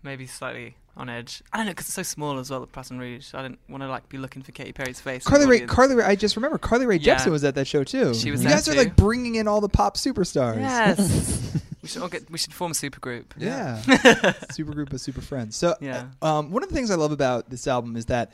[0.03, 1.41] maybe slightly on edge.
[1.51, 3.34] I don't know because it's so small as well, the Baton Rouge.
[3.34, 5.23] I didn't want to like be looking for Katy Perry's face.
[5.23, 5.62] Carly Rae.
[5.62, 6.03] Carly Rae.
[6.06, 7.15] I just remember Carly Rae Yeah.
[7.17, 8.13] Jepsen was at that show too.
[8.13, 10.58] She was You there guys are like bringing in all the pop superstars.
[10.58, 11.62] Yes.
[11.82, 12.29] we should all get.
[12.29, 13.34] We should form a super group.
[13.38, 13.82] Yeah.
[14.51, 15.56] super group of super friends.
[15.56, 16.08] So, Yeah.
[16.21, 18.32] uh, um, one of the things I love about this album is that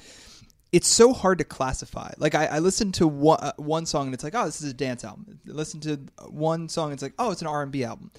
[0.71, 2.11] it's so hard to classify.
[2.17, 4.69] Like, I, I listened to one, uh, one song and it's like, oh, this is
[4.69, 5.39] a dance album.
[5.47, 8.11] I listened to one song and it's like, oh, it's an R and B album.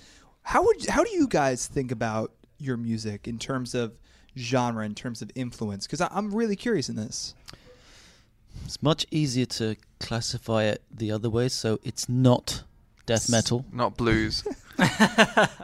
[0.43, 3.93] How would how do you guys think about your music in terms of
[4.37, 5.87] genre, in terms of influence?
[5.87, 7.35] Because I'm really curious in this.
[8.65, 12.63] It's much easier to classify it the other way, so it's not
[13.07, 13.65] death metal.
[13.73, 14.45] Not blues.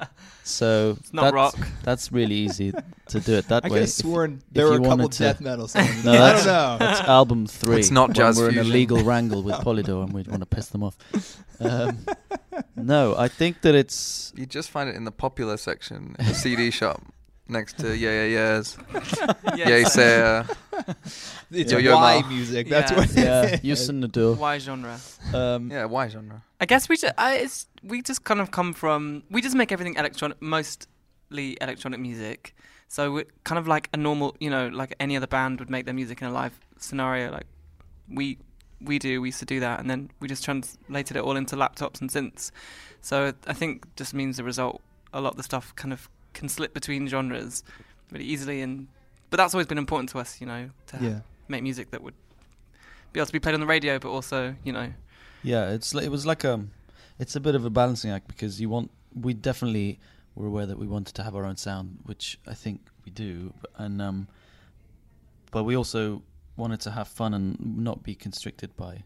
[0.46, 1.58] So It's not that's, rock.
[1.82, 2.72] That's really easy
[3.08, 3.70] to do it that I way.
[3.70, 6.04] could have If- sworn if there were you a couple to- death metal songs.
[6.04, 6.76] No, I that's, don't know.
[6.78, 7.80] That's album three.
[7.80, 10.46] It's not when jazz We're in a legal wrangle with Polydor, and we want to
[10.46, 10.96] piss them off.
[11.58, 11.98] Um,
[12.76, 16.34] no, I think that it's You just find it in the popular section in the
[16.34, 17.02] CD shop
[17.48, 18.26] next to Yeah Yeah
[18.58, 18.76] Yeahs,
[19.56, 19.96] Yes.
[19.96, 20.56] Yeasayer.
[21.50, 22.28] It's Yo Yo Y Ma.
[22.28, 22.68] music.
[22.68, 22.98] That's Yeah.
[22.98, 23.14] what.
[23.14, 23.88] yeah, it is.
[23.88, 24.36] Youssou N'Dour.
[24.36, 24.98] Why genre?
[25.34, 26.42] Um, Yeah, why genre?
[26.60, 29.72] I guess we just, I, it's, we just kind of come from we just make
[29.72, 32.54] everything electronic, mostly electronic music.
[32.88, 35.84] So we're kind of like a normal, you know, like any other band would make
[35.86, 37.30] their music in a live scenario.
[37.32, 37.46] Like
[38.08, 38.38] we
[38.80, 41.56] we do, we used to do that, and then we just translated it all into
[41.56, 42.50] laptops and synths.
[43.00, 44.82] So I think just means the result.
[45.12, 47.64] A lot of the stuff kind of can slip between genres
[48.12, 48.86] really easily, and
[49.30, 51.20] but that's always been important to us, you know, to Yeah.
[51.48, 52.14] make music that would
[53.12, 54.92] be able to be played on the radio, but also, you know,
[55.42, 56.70] Yeah, it's li- it was like um,
[57.18, 59.98] it's a bit of a balancing act because you want we definitely
[60.34, 63.52] were aware that we wanted to have our own sound, which I think we do,
[63.62, 64.28] b- and um,
[65.50, 66.22] but we also
[66.56, 67.56] wanted to have fun and
[67.88, 69.04] not be constricted by,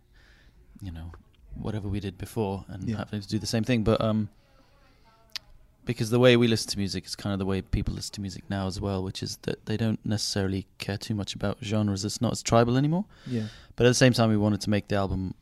[0.81, 1.13] you know,
[1.55, 2.99] whatever we did before and Yeah.
[2.99, 3.85] having to do the same thing.
[3.85, 4.29] But um,
[5.85, 8.21] because the way we listen to music is kind of the way people listen to
[8.21, 12.05] music now as well, which is that they don't necessarily care too much about genres.
[12.05, 13.07] It's not as tribal anymore.
[13.27, 13.45] Yeah.
[13.77, 15.35] But at the same time, we wanted to make the album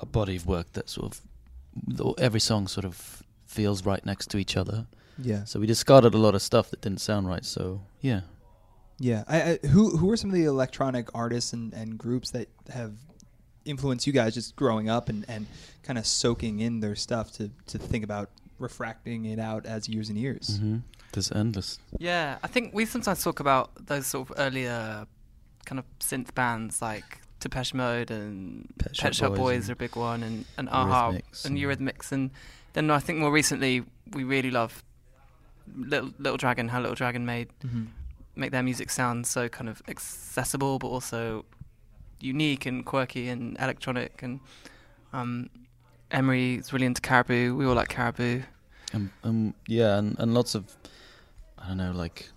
[0.00, 1.20] a body of work that sort of
[2.18, 4.86] every song sort of feels right next to each other.
[5.18, 5.44] Yeah.
[5.44, 7.44] So we discarded a lot of stuff that didn't sound right.
[7.44, 8.22] So yeah,
[8.98, 9.24] Yeah.
[9.28, 12.94] I, I, who who are some of the electronic artists and, and groups that have
[13.64, 15.46] influenced you guys just growing up and, and
[15.82, 20.08] kind of soaking in their stuff to, to think about refracting it out as years
[20.08, 20.58] and years?
[20.58, 20.78] hmm
[21.12, 21.78] there's endless.
[21.98, 25.06] Yeah, I think we sometimes talk about those sort of earlier
[25.64, 29.72] kind of synth bands like Depeche Mode and Pet Pet, Shop Shop Boys Boys are
[29.72, 32.30] a big one, and, and a-ha Eurythmics and and- Eurythmics, and
[32.74, 34.82] then I think more recently we really love
[35.74, 37.84] Little Little Dragon, how Little Dragon made Mm-hmm.
[38.34, 41.44] make their music sound so kind of accessible, but also
[42.20, 44.22] unique and quirky and electronic.
[44.22, 44.40] And
[45.12, 45.48] um,
[46.10, 47.54] Emre is really into Caribou.
[47.56, 48.42] We all like Caribou.
[48.94, 50.76] Um, um, yeah, and, and lots of
[51.58, 52.28] I don't know, like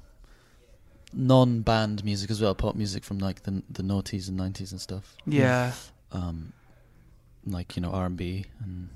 [1.13, 5.15] non-band music as well, pop music from like the the noughties and nineties and stuff.
[5.25, 5.73] Yeah.
[6.11, 6.53] Um,
[7.45, 8.89] like you know R and B and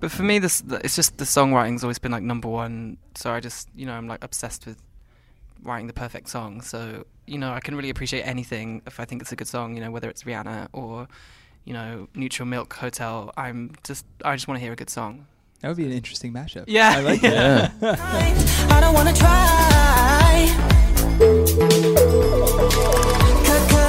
[0.00, 2.98] But for me, this it's just the songwriting's always been like number one.
[3.14, 4.80] So I just, you know, I'm like obsessed with
[5.62, 6.60] writing the perfect song.
[6.60, 9.74] So you know, I can really appreciate anything if I think it's a good song.
[9.74, 11.08] You know, whether it's Rihanna or
[11.64, 13.32] you know Neutral Milk Hotel.
[13.36, 15.26] I'm just, I just want to hear a good song.
[15.60, 16.64] That would be an interesting mashup.
[16.66, 16.92] Yeah.
[16.96, 17.70] I like Yeah.
[17.80, 18.00] that.
[18.70, 20.50] I don't wanna try.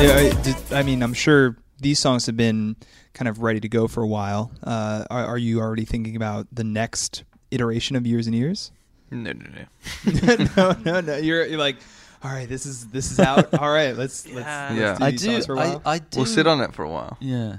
[0.02, 2.76] Yeah, I, did- I mean, I'm sure these songs have been
[3.14, 4.52] kind of ready to go for a while.
[4.64, 8.72] Uh, are, are you already thinking about the next iteration of Years and Years?
[9.12, 10.46] No, no, no.
[10.58, 11.18] no, no, no.
[11.18, 11.78] You're, you're like,
[12.24, 13.54] all right, this is this is out.
[13.54, 14.68] All right, let's let's, Yeah.
[14.70, 14.96] let's Yeah.
[14.98, 15.82] do I these do, songs for a I, while.
[15.86, 16.18] I do.
[16.18, 17.18] We'll sit on it for a while.
[17.22, 17.58] Yeah,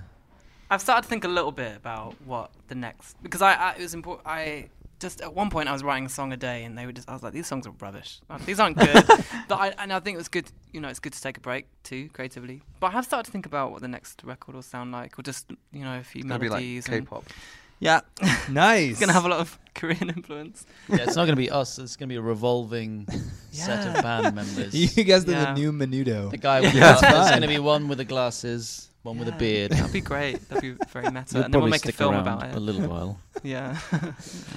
[0.71, 3.83] I've started to think a little bit about what the next because I, I it
[3.83, 4.27] was important.
[4.27, 6.93] I just at one point I was writing a song a day, and they were
[6.93, 8.21] just I was like, these songs are rubbish.
[8.47, 9.05] These aren't good.
[9.49, 10.51] but I and I think it was good.
[10.73, 12.63] You know, it's good to take a break too creatively.
[12.81, 15.23] But I have started to think about what the next record will sound like, or
[15.23, 16.89] just you know a few It's gonna be like melodies.
[16.89, 17.25] and- K-pop.
[17.79, 18.01] Yeah,
[18.51, 18.93] nice.
[18.93, 20.65] it's gonna have a lot of Korean influence.
[20.89, 20.97] yeah.
[21.03, 21.79] It's not going to be us.
[21.79, 23.07] It's going to be a revolving
[23.51, 24.75] set of band members.
[24.75, 25.53] you guys are Yeah.
[25.53, 26.31] the new Menudo.
[26.31, 26.95] The guy with Yeah.
[26.95, 29.73] the, That's there's going to be one with the glasses, one with a beard.
[29.73, 30.47] That'd be great.
[30.49, 31.17] That'd be very meta.
[31.17, 32.55] And then we'll probably make a film around about it.
[32.55, 33.21] a little while.
[33.43, 33.79] Yeah.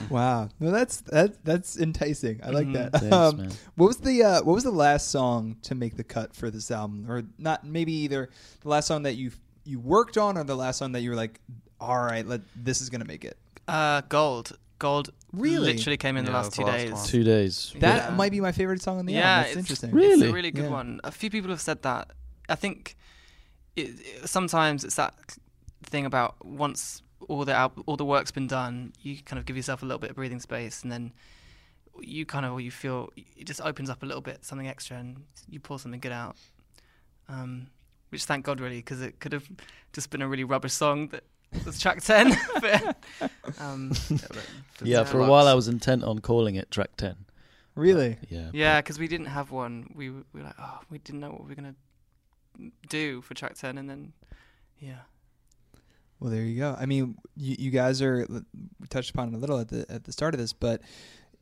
[0.09, 2.39] Wow, no, that's that that's enticing.
[2.43, 2.73] I like Mhm.
[2.73, 2.91] that.
[2.93, 3.51] Thanks, Um, man.
[3.75, 6.71] What was the uh, what was the last song to make the cut for this
[6.71, 7.65] album, or not?
[7.65, 8.29] Maybe either
[8.61, 9.31] the last song that you
[9.65, 11.39] you worked on, or the last song that you were like,
[11.79, 13.37] all right, let this is gonna make it.
[13.67, 14.57] Uh, Gold.
[14.79, 15.11] Gold.
[15.33, 15.73] Really?
[15.73, 16.91] Literally came in the last two last days.
[16.93, 17.05] one.
[17.05, 17.73] Two days.
[17.79, 18.15] That Yeah.
[18.15, 19.37] might be my favorite song on the yeah, album.
[19.43, 19.89] That's it's, interesting.
[19.89, 20.29] It's Really?
[20.29, 20.69] a really good Yeah.
[20.71, 21.01] one.
[21.03, 22.11] A few people have said that.
[22.47, 22.95] I think
[23.81, 25.13] it, it- sometimes it's that
[25.83, 29.55] thing about once all the al- all the work's been done, you kind of give
[29.57, 31.11] yourself a little bit of breathing space, and then
[32.01, 35.23] you kind of you feel it just opens up a little bit, something extra, and
[35.49, 36.35] you pull something good out.
[37.27, 37.67] Um,
[38.09, 39.47] which thank God really, because it could have
[39.93, 41.23] just been a really rubbish song that
[41.65, 42.35] was track ten.
[42.61, 42.97] but,
[43.59, 43.91] um,
[44.83, 47.15] Yeah, for a while I was intent on calling it track ten.
[47.75, 48.17] Really?
[48.29, 48.49] Yeah.
[48.51, 49.91] yeah, because we didn't have one.
[49.95, 51.75] We were, we were like, oh, we didn't know what we were gonna
[52.87, 54.13] do for track ten, and then
[54.79, 55.01] yeah.
[56.19, 56.75] Well, there you go.
[56.77, 60.03] I mean, you, you guys are we touched upon it a little at the at
[60.03, 60.81] the start of this, but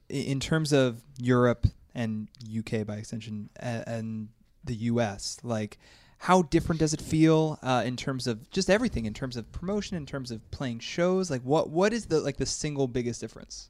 [0.09, 4.29] in terms of Europe and UK by extension and, and
[4.63, 5.79] the US, like
[6.19, 9.97] how different does it feel uh, in terms of just everything, in terms of promotion,
[9.97, 11.29] in terms of playing shows?
[11.29, 13.69] Like, what what is the like the single biggest difference?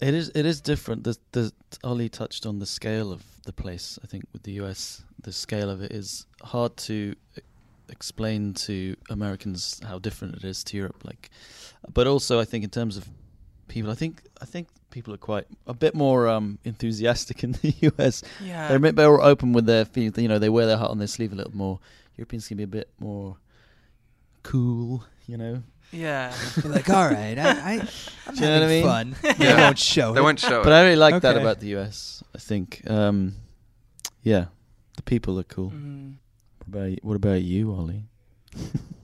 [0.00, 0.30] It is.
[0.34, 1.04] It is different.
[1.04, 3.98] The the Olly touched on the scale of the place.
[4.02, 7.40] I think with the US, the scale of it is hard to e-
[7.88, 11.02] explain to Americans how different it is to Europe.
[11.04, 11.30] Like,
[11.92, 13.08] but also I think in terms of
[13.68, 17.74] people, I think I think people are quite a bit more um, enthusiastic in the
[17.98, 18.22] US.
[18.42, 18.68] Yeah.
[18.68, 20.16] they're a bit more open with their feelings.
[20.18, 21.80] You know, they wear their heart on their sleeve a little more.
[22.16, 23.36] Europeans can be a bit more
[24.42, 25.04] cool.
[25.26, 25.62] You know.
[25.92, 26.32] Yeah.
[26.64, 27.88] Like, all right, I, I
[28.26, 28.84] I'm Do you I mean?
[28.84, 29.16] having fun.
[29.38, 30.22] They won't show They it.
[30.24, 32.22] won't show But I really like that about the US.
[32.34, 33.34] I think, um,
[34.22, 34.46] yeah,
[34.96, 35.70] the people are cool.
[35.70, 36.14] Mm.
[36.58, 38.04] What about what about you, Olly?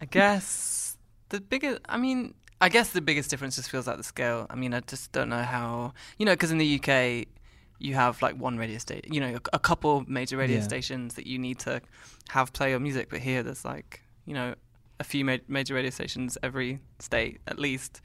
[0.00, 0.96] I guess
[1.28, 1.80] the biggest.
[1.88, 4.46] I mean, I guess the biggest difference just feels like the scale.
[4.50, 5.92] I mean, I just don't know how.
[6.18, 7.26] You know, because in the UK,
[7.78, 9.12] you have like one radio station.
[9.12, 10.62] You know, a, a couple major radio Yeah.
[10.62, 11.80] stations that you need to
[12.28, 13.08] have play your music.
[13.10, 14.54] But here, there's like you know
[14.98, 18.00] a few ma- major radio stations every state at least.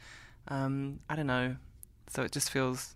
[0.47, 1.55] Um, I don't know.
[2.07, 2.94] So it just feels.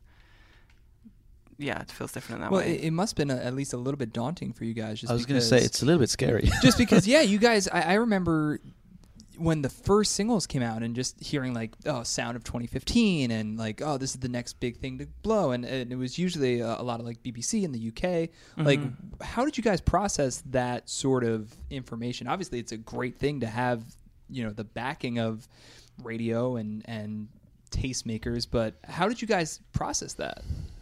[1.62, 2.76] Yeah, it feels different in that well, way.
[2.76, 5.01] it, it must have been a, at least a little bit daunting for you guys.
[5.01, 6.49] Just I was going to say it's a little bit scary.
[6.64, 8.60] just because yeah you guys I, I remember
[9.38, 13.57] when the first singles came out and just hearing like oh sound of 2015 and
[13.57, 16.60] like oh this is the next big thing to blow and, and it was usually
[16.60, 18.30] a, a lot of like bbc in the uk
[18.66, 18.93] like Mhm.
[19.22, 23.47] how did you guys process that sort of information obviously it's a great thing to
[23.47, 23.84] have
[24.30, 25.47] you know the backing of
[26.03, 27.30] radio and and
[27.72, 30.79] tastemakers but how did you guys process that I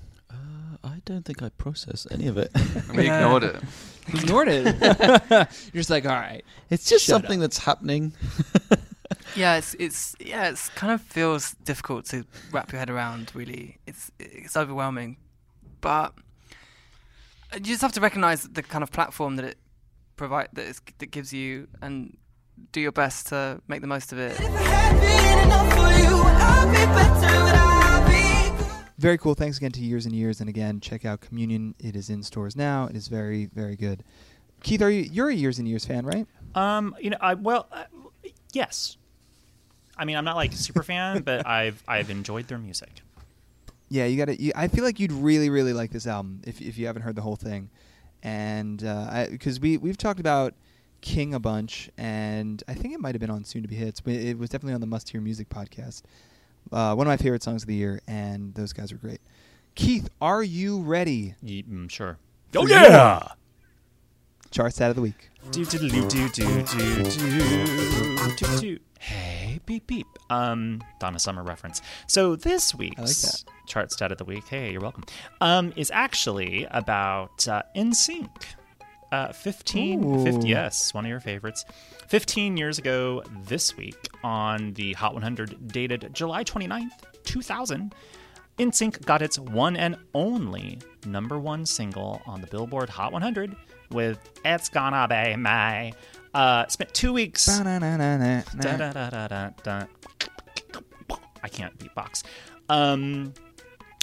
[1.08, 2.52] don't think I processed any of it.
[2.94, 3.56] We ignored it.
[4.10, 4.66] ignored it
[5.74, 7.42] you're just like all right It's just Shut something up.
[7.42, 8.14] that's happening.
[9.36, 13.32] Yeah, it's it's yeah, it's kind of feels difficult to wrap your head around.
[13.36, 15.18] Really, it's it's overwhelming,
[15.80, 16.14] but
[17.54, 19.58] you just have to recognize the kind of platform that it
[20.16, 22.18] provide that is, that gives you, and
[22.72, 24.36] do your best to make the most of it.
[28.98, 29.36] Very cool.
[29.36, 30.42] Thanks again to Years and Years.
[30.42, 31.76] And again, check out Communion.
[31.80, 32.88] It is in stores now.
[32.88, 34.04] It is very, very good.
[34.64, 36.26] Keith, are you you're a Years and Years fan, right?
[36.56, 37.84] Um, you know, I well, uh,
[38.54, 38.98] yes.
[39.98, 43.02] I mean, I'm not like a super fan, but I've I've enjoyed their music.
[43.90, 44.52] Yeah, you got to.
[44.58, 47.22] I feel like you'd really, really like this album if if you haven't heard the
[47.22, 47.70] whole thing,
[48.24, 48.80] and
[49.30, 50.56] because we we've talked about
[51.02, 54.02] King a bunch, and I think it might have been on Soon to Be Hits,
[54.02, 56.02] but it was definitely on the Must Hear Music podcast.
[56.72, 59.22] Uh, one of my favorite songs of the year, and those guys are great.
[59.76, 61.36] Keith, are you ready?
[61.42, 62.18] Ye- mm, sure.
[62.56, 63.28] Oh yeah!
[64.52, 65.30] Chart stat of the week.
[65.52, 68.80] Do do do do do do do do.
[69.00, 70.08] Hey beep beep.
[70.30, 71.82] Um, Donna Summer reference.
[72.08, 74.48] So this week's like chart stat of the week.
[74.48, 75.04] Hey, you're welcome.
[75.42, 78.30] Um, is actually about uh, NSYNC.
[79.12, 80.50] Uh, fifteen fifty.
[80.50, 81.64] Yes, one of your favorites.
[82.08, 86.92] 15 years ago this week on the Hot 100 dated July 29th,
[87.24, 87.94] 2000,
[88.58, 93.56] NSYNC got its one and only number one single on the Billboard Hot 100
[93.92, 95.92] with It's Gonna Be My.
[96.34, 97.48] Uh, spent two weeks.
[101.44, 102.24] I can't beatbox.
[102.70, 103.34] Um,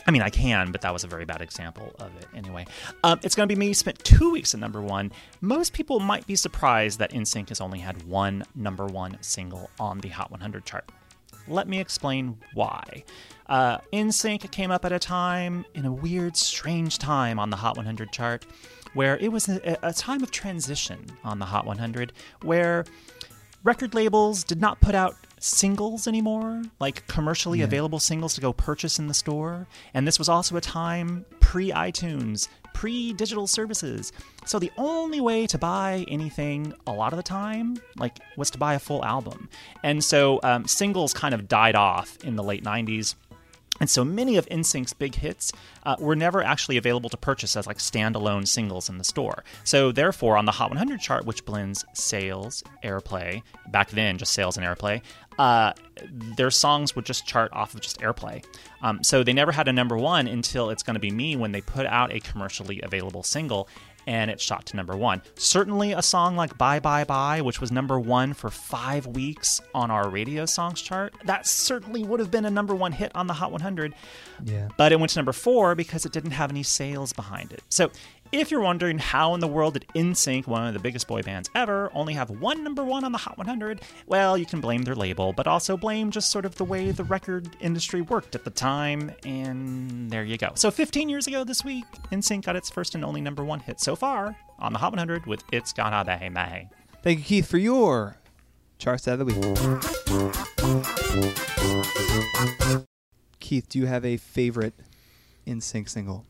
[0.07, 2.67] I mean, I can, but that was a very bad example of it anyway.
[3.03, 3.73] Um, it's going to be me.
[3.73, 5.13] Spent two weeks at number one.
[5.41, 9.99] Most people might be surprised that NSYNC has only had one number one single on
[9.99, 10.91] the Hot 100 chart.
[11.49, 13.05] Let me explain why.
[13.47, 17.77] Uh, NSYNC came up at a time, in a weird, strange time on the Hot
[17.77, 18.47] 100 chart,
[18.95, 22.85] where it was a, a time of transition on the Hot 100, where
[23.63, 27.67] record labels did not put out singles anymore, like commercially Yeah.
[27.67, 29.67] available singles to go purchase in the store.
[29.93, 34.11] And this was also a time pre iTunes, pre digital services.
[34.47, 38.59] So the only way to buy anything a lot of the time, like, was to
[38.59, 39.49] buy a full album.
[39.83, 43.15] And so um, singles kind of died off in the late 90s.
[43.81, 45.53] And so many of NSYNC's big hits
[45.85, 49.43] uh, were never actually available to purchase as like standalone singles in the store.
[49.65, 53.43] So therefore, on the Hot 100 chart, which blends sales, airplay,
[53.73, 55.03] back then just sales and airplay,
[55.39, 55.73] uh,
[56.37, 58.45] their songs would just chart off of just airplay.
[58.83, 61.61] Um, so they never had a number one until It's Gonna Be Me when they
[61.61, 63.69] put out a commercially available single
[64.07, 65.23] and it shot to number one.
[65.37, 69.91] Certainly, a song like Bye Bye Bye, which was number one for five weeks on
[69.91, 73.33] our radio songs chart, that certainly would have been a number one hit on the
[73.35, 73.95] Hot 100.
[74.45, 74.69] Yeah.
[74.77, 77.63] But it went to number four because it didn't have any sales behind it.
[77.69, 77.91] So,
[78.35, 81.49] if you're wondering how in the world did NSYNC, one of the biggest boy bands
[81.55, 84.97] ever, only have one number one on the Hot 100, well, you can blame their
[84.97, 88.51] label, but also blame just sort of the way the record industry worked at the
[88.51, 90.51] time, and there you go.
[90.57, 93.81] So 15 years ago this week, NSYNC got its first and only number one hit
[93.81, 96.69] so far on the Hot 100 with It's Gonna Be Me.
[97.03, 98.17] Thank you, Keith, for your
[98.79, 99.37] charts of the week.
[103.39, 104.75] Keith, do you have a favorite
[105.47, 106.27] NSYNC single?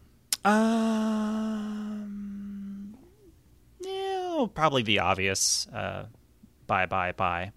[1.24, 2.94] Um,
[3.80, 5.66] yeah, probably the obvious.
[5.68, 6.06] Uh,
[6.66, 7.52] bye, bye, bye.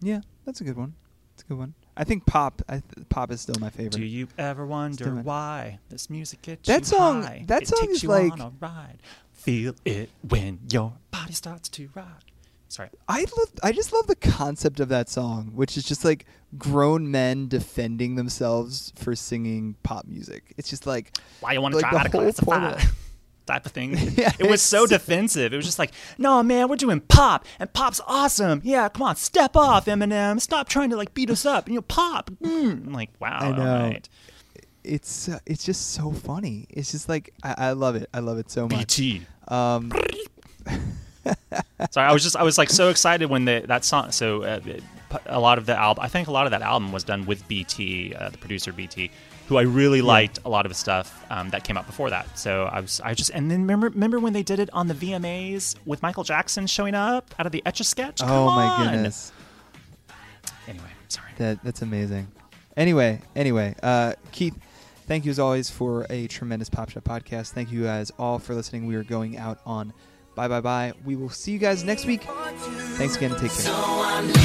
[0.00, 0.94] Yeah, that's a good one.
[1.32, 1.74] That's a good one.
[1.96, 2.60] I think pop.
[2.68, 3.92] I th- pop is still my favorite.
[3.92, 7.44] Do you ever wonder my- why this music gets That you song- high?
[7.46, 8.98] that it song takes is you like- on a ride.
[9.32, 12.22] Feel it when your body starts to rock.
[12.68, 12.88] Sorry.
[13.08, 13.52] I love.
[13.62, 16.26] I just love the concept of that song, which is just like
[16.58, 20.54] grown men defending themselves for singing pop music.
[20.56, 22.80] It's just like Why you want to like try to classify?
[23.46, 23.96] type of thing.
[24.14, 25.52] Yeah, it was so defensive.
[25.52, 28.60] It was just like, no, man, we're doing pop, and pop's awesome.
[28.64, 30.40] Yeah, come on, step off, Eminem.
[30.40, 31.66] Stop trying to like beat us up.
[31.66, 32.30] And you know, pop.
[32.42, 32.86] Mm.
[32.86, 33.88] I'm like, wow, I know.
[33.88, 34.08] right.
[34.84, 36.66] it's uh, it's just so funny.
[36.70, 38.08] It's just like I, I love it.
[38.14, 38.96] I love it so much.
[38.96, 39.22] BT.
[39.48, 39.92] Um,
[41.90, 44.12] Sorry, I was just I was like so excited when the that song.
[44.12, 44.60] So uh,
[45.26, 47.46] a lot of the album, I think a lot of that album was done with
[47.48, 49.10] BT, uh, the producer BT,
[49.48, 52.38] who I really liked a lot of his stuff um, that came out before that.
[52.38, 54.94] So I was I just and then remember remember when they did it on the
[54.94, 58.20] VMAs with Michael Jackson showing up out of the Etch a Sketch.
[58.22, 58.84] oh my on!
[58.92, 59.32] goodness,
[60.66, 61.28] Anyway, sorry.
[61.38, 62.28] that that's amazing.
[62.76, 64.56] Anyway, anyway, uh, Keith,
[65.06, 67.52] thank you as always for a tremendous Pop Shop podcast.
[67.52, 68.86] Thank you guys all for listening.
[68.86, 69.92] We are going out on
[70.34, 70.92] bye bye bye.
[71.04, 72.22] We will see you guys next week.
[72.96, 74.44] Thanks again take care.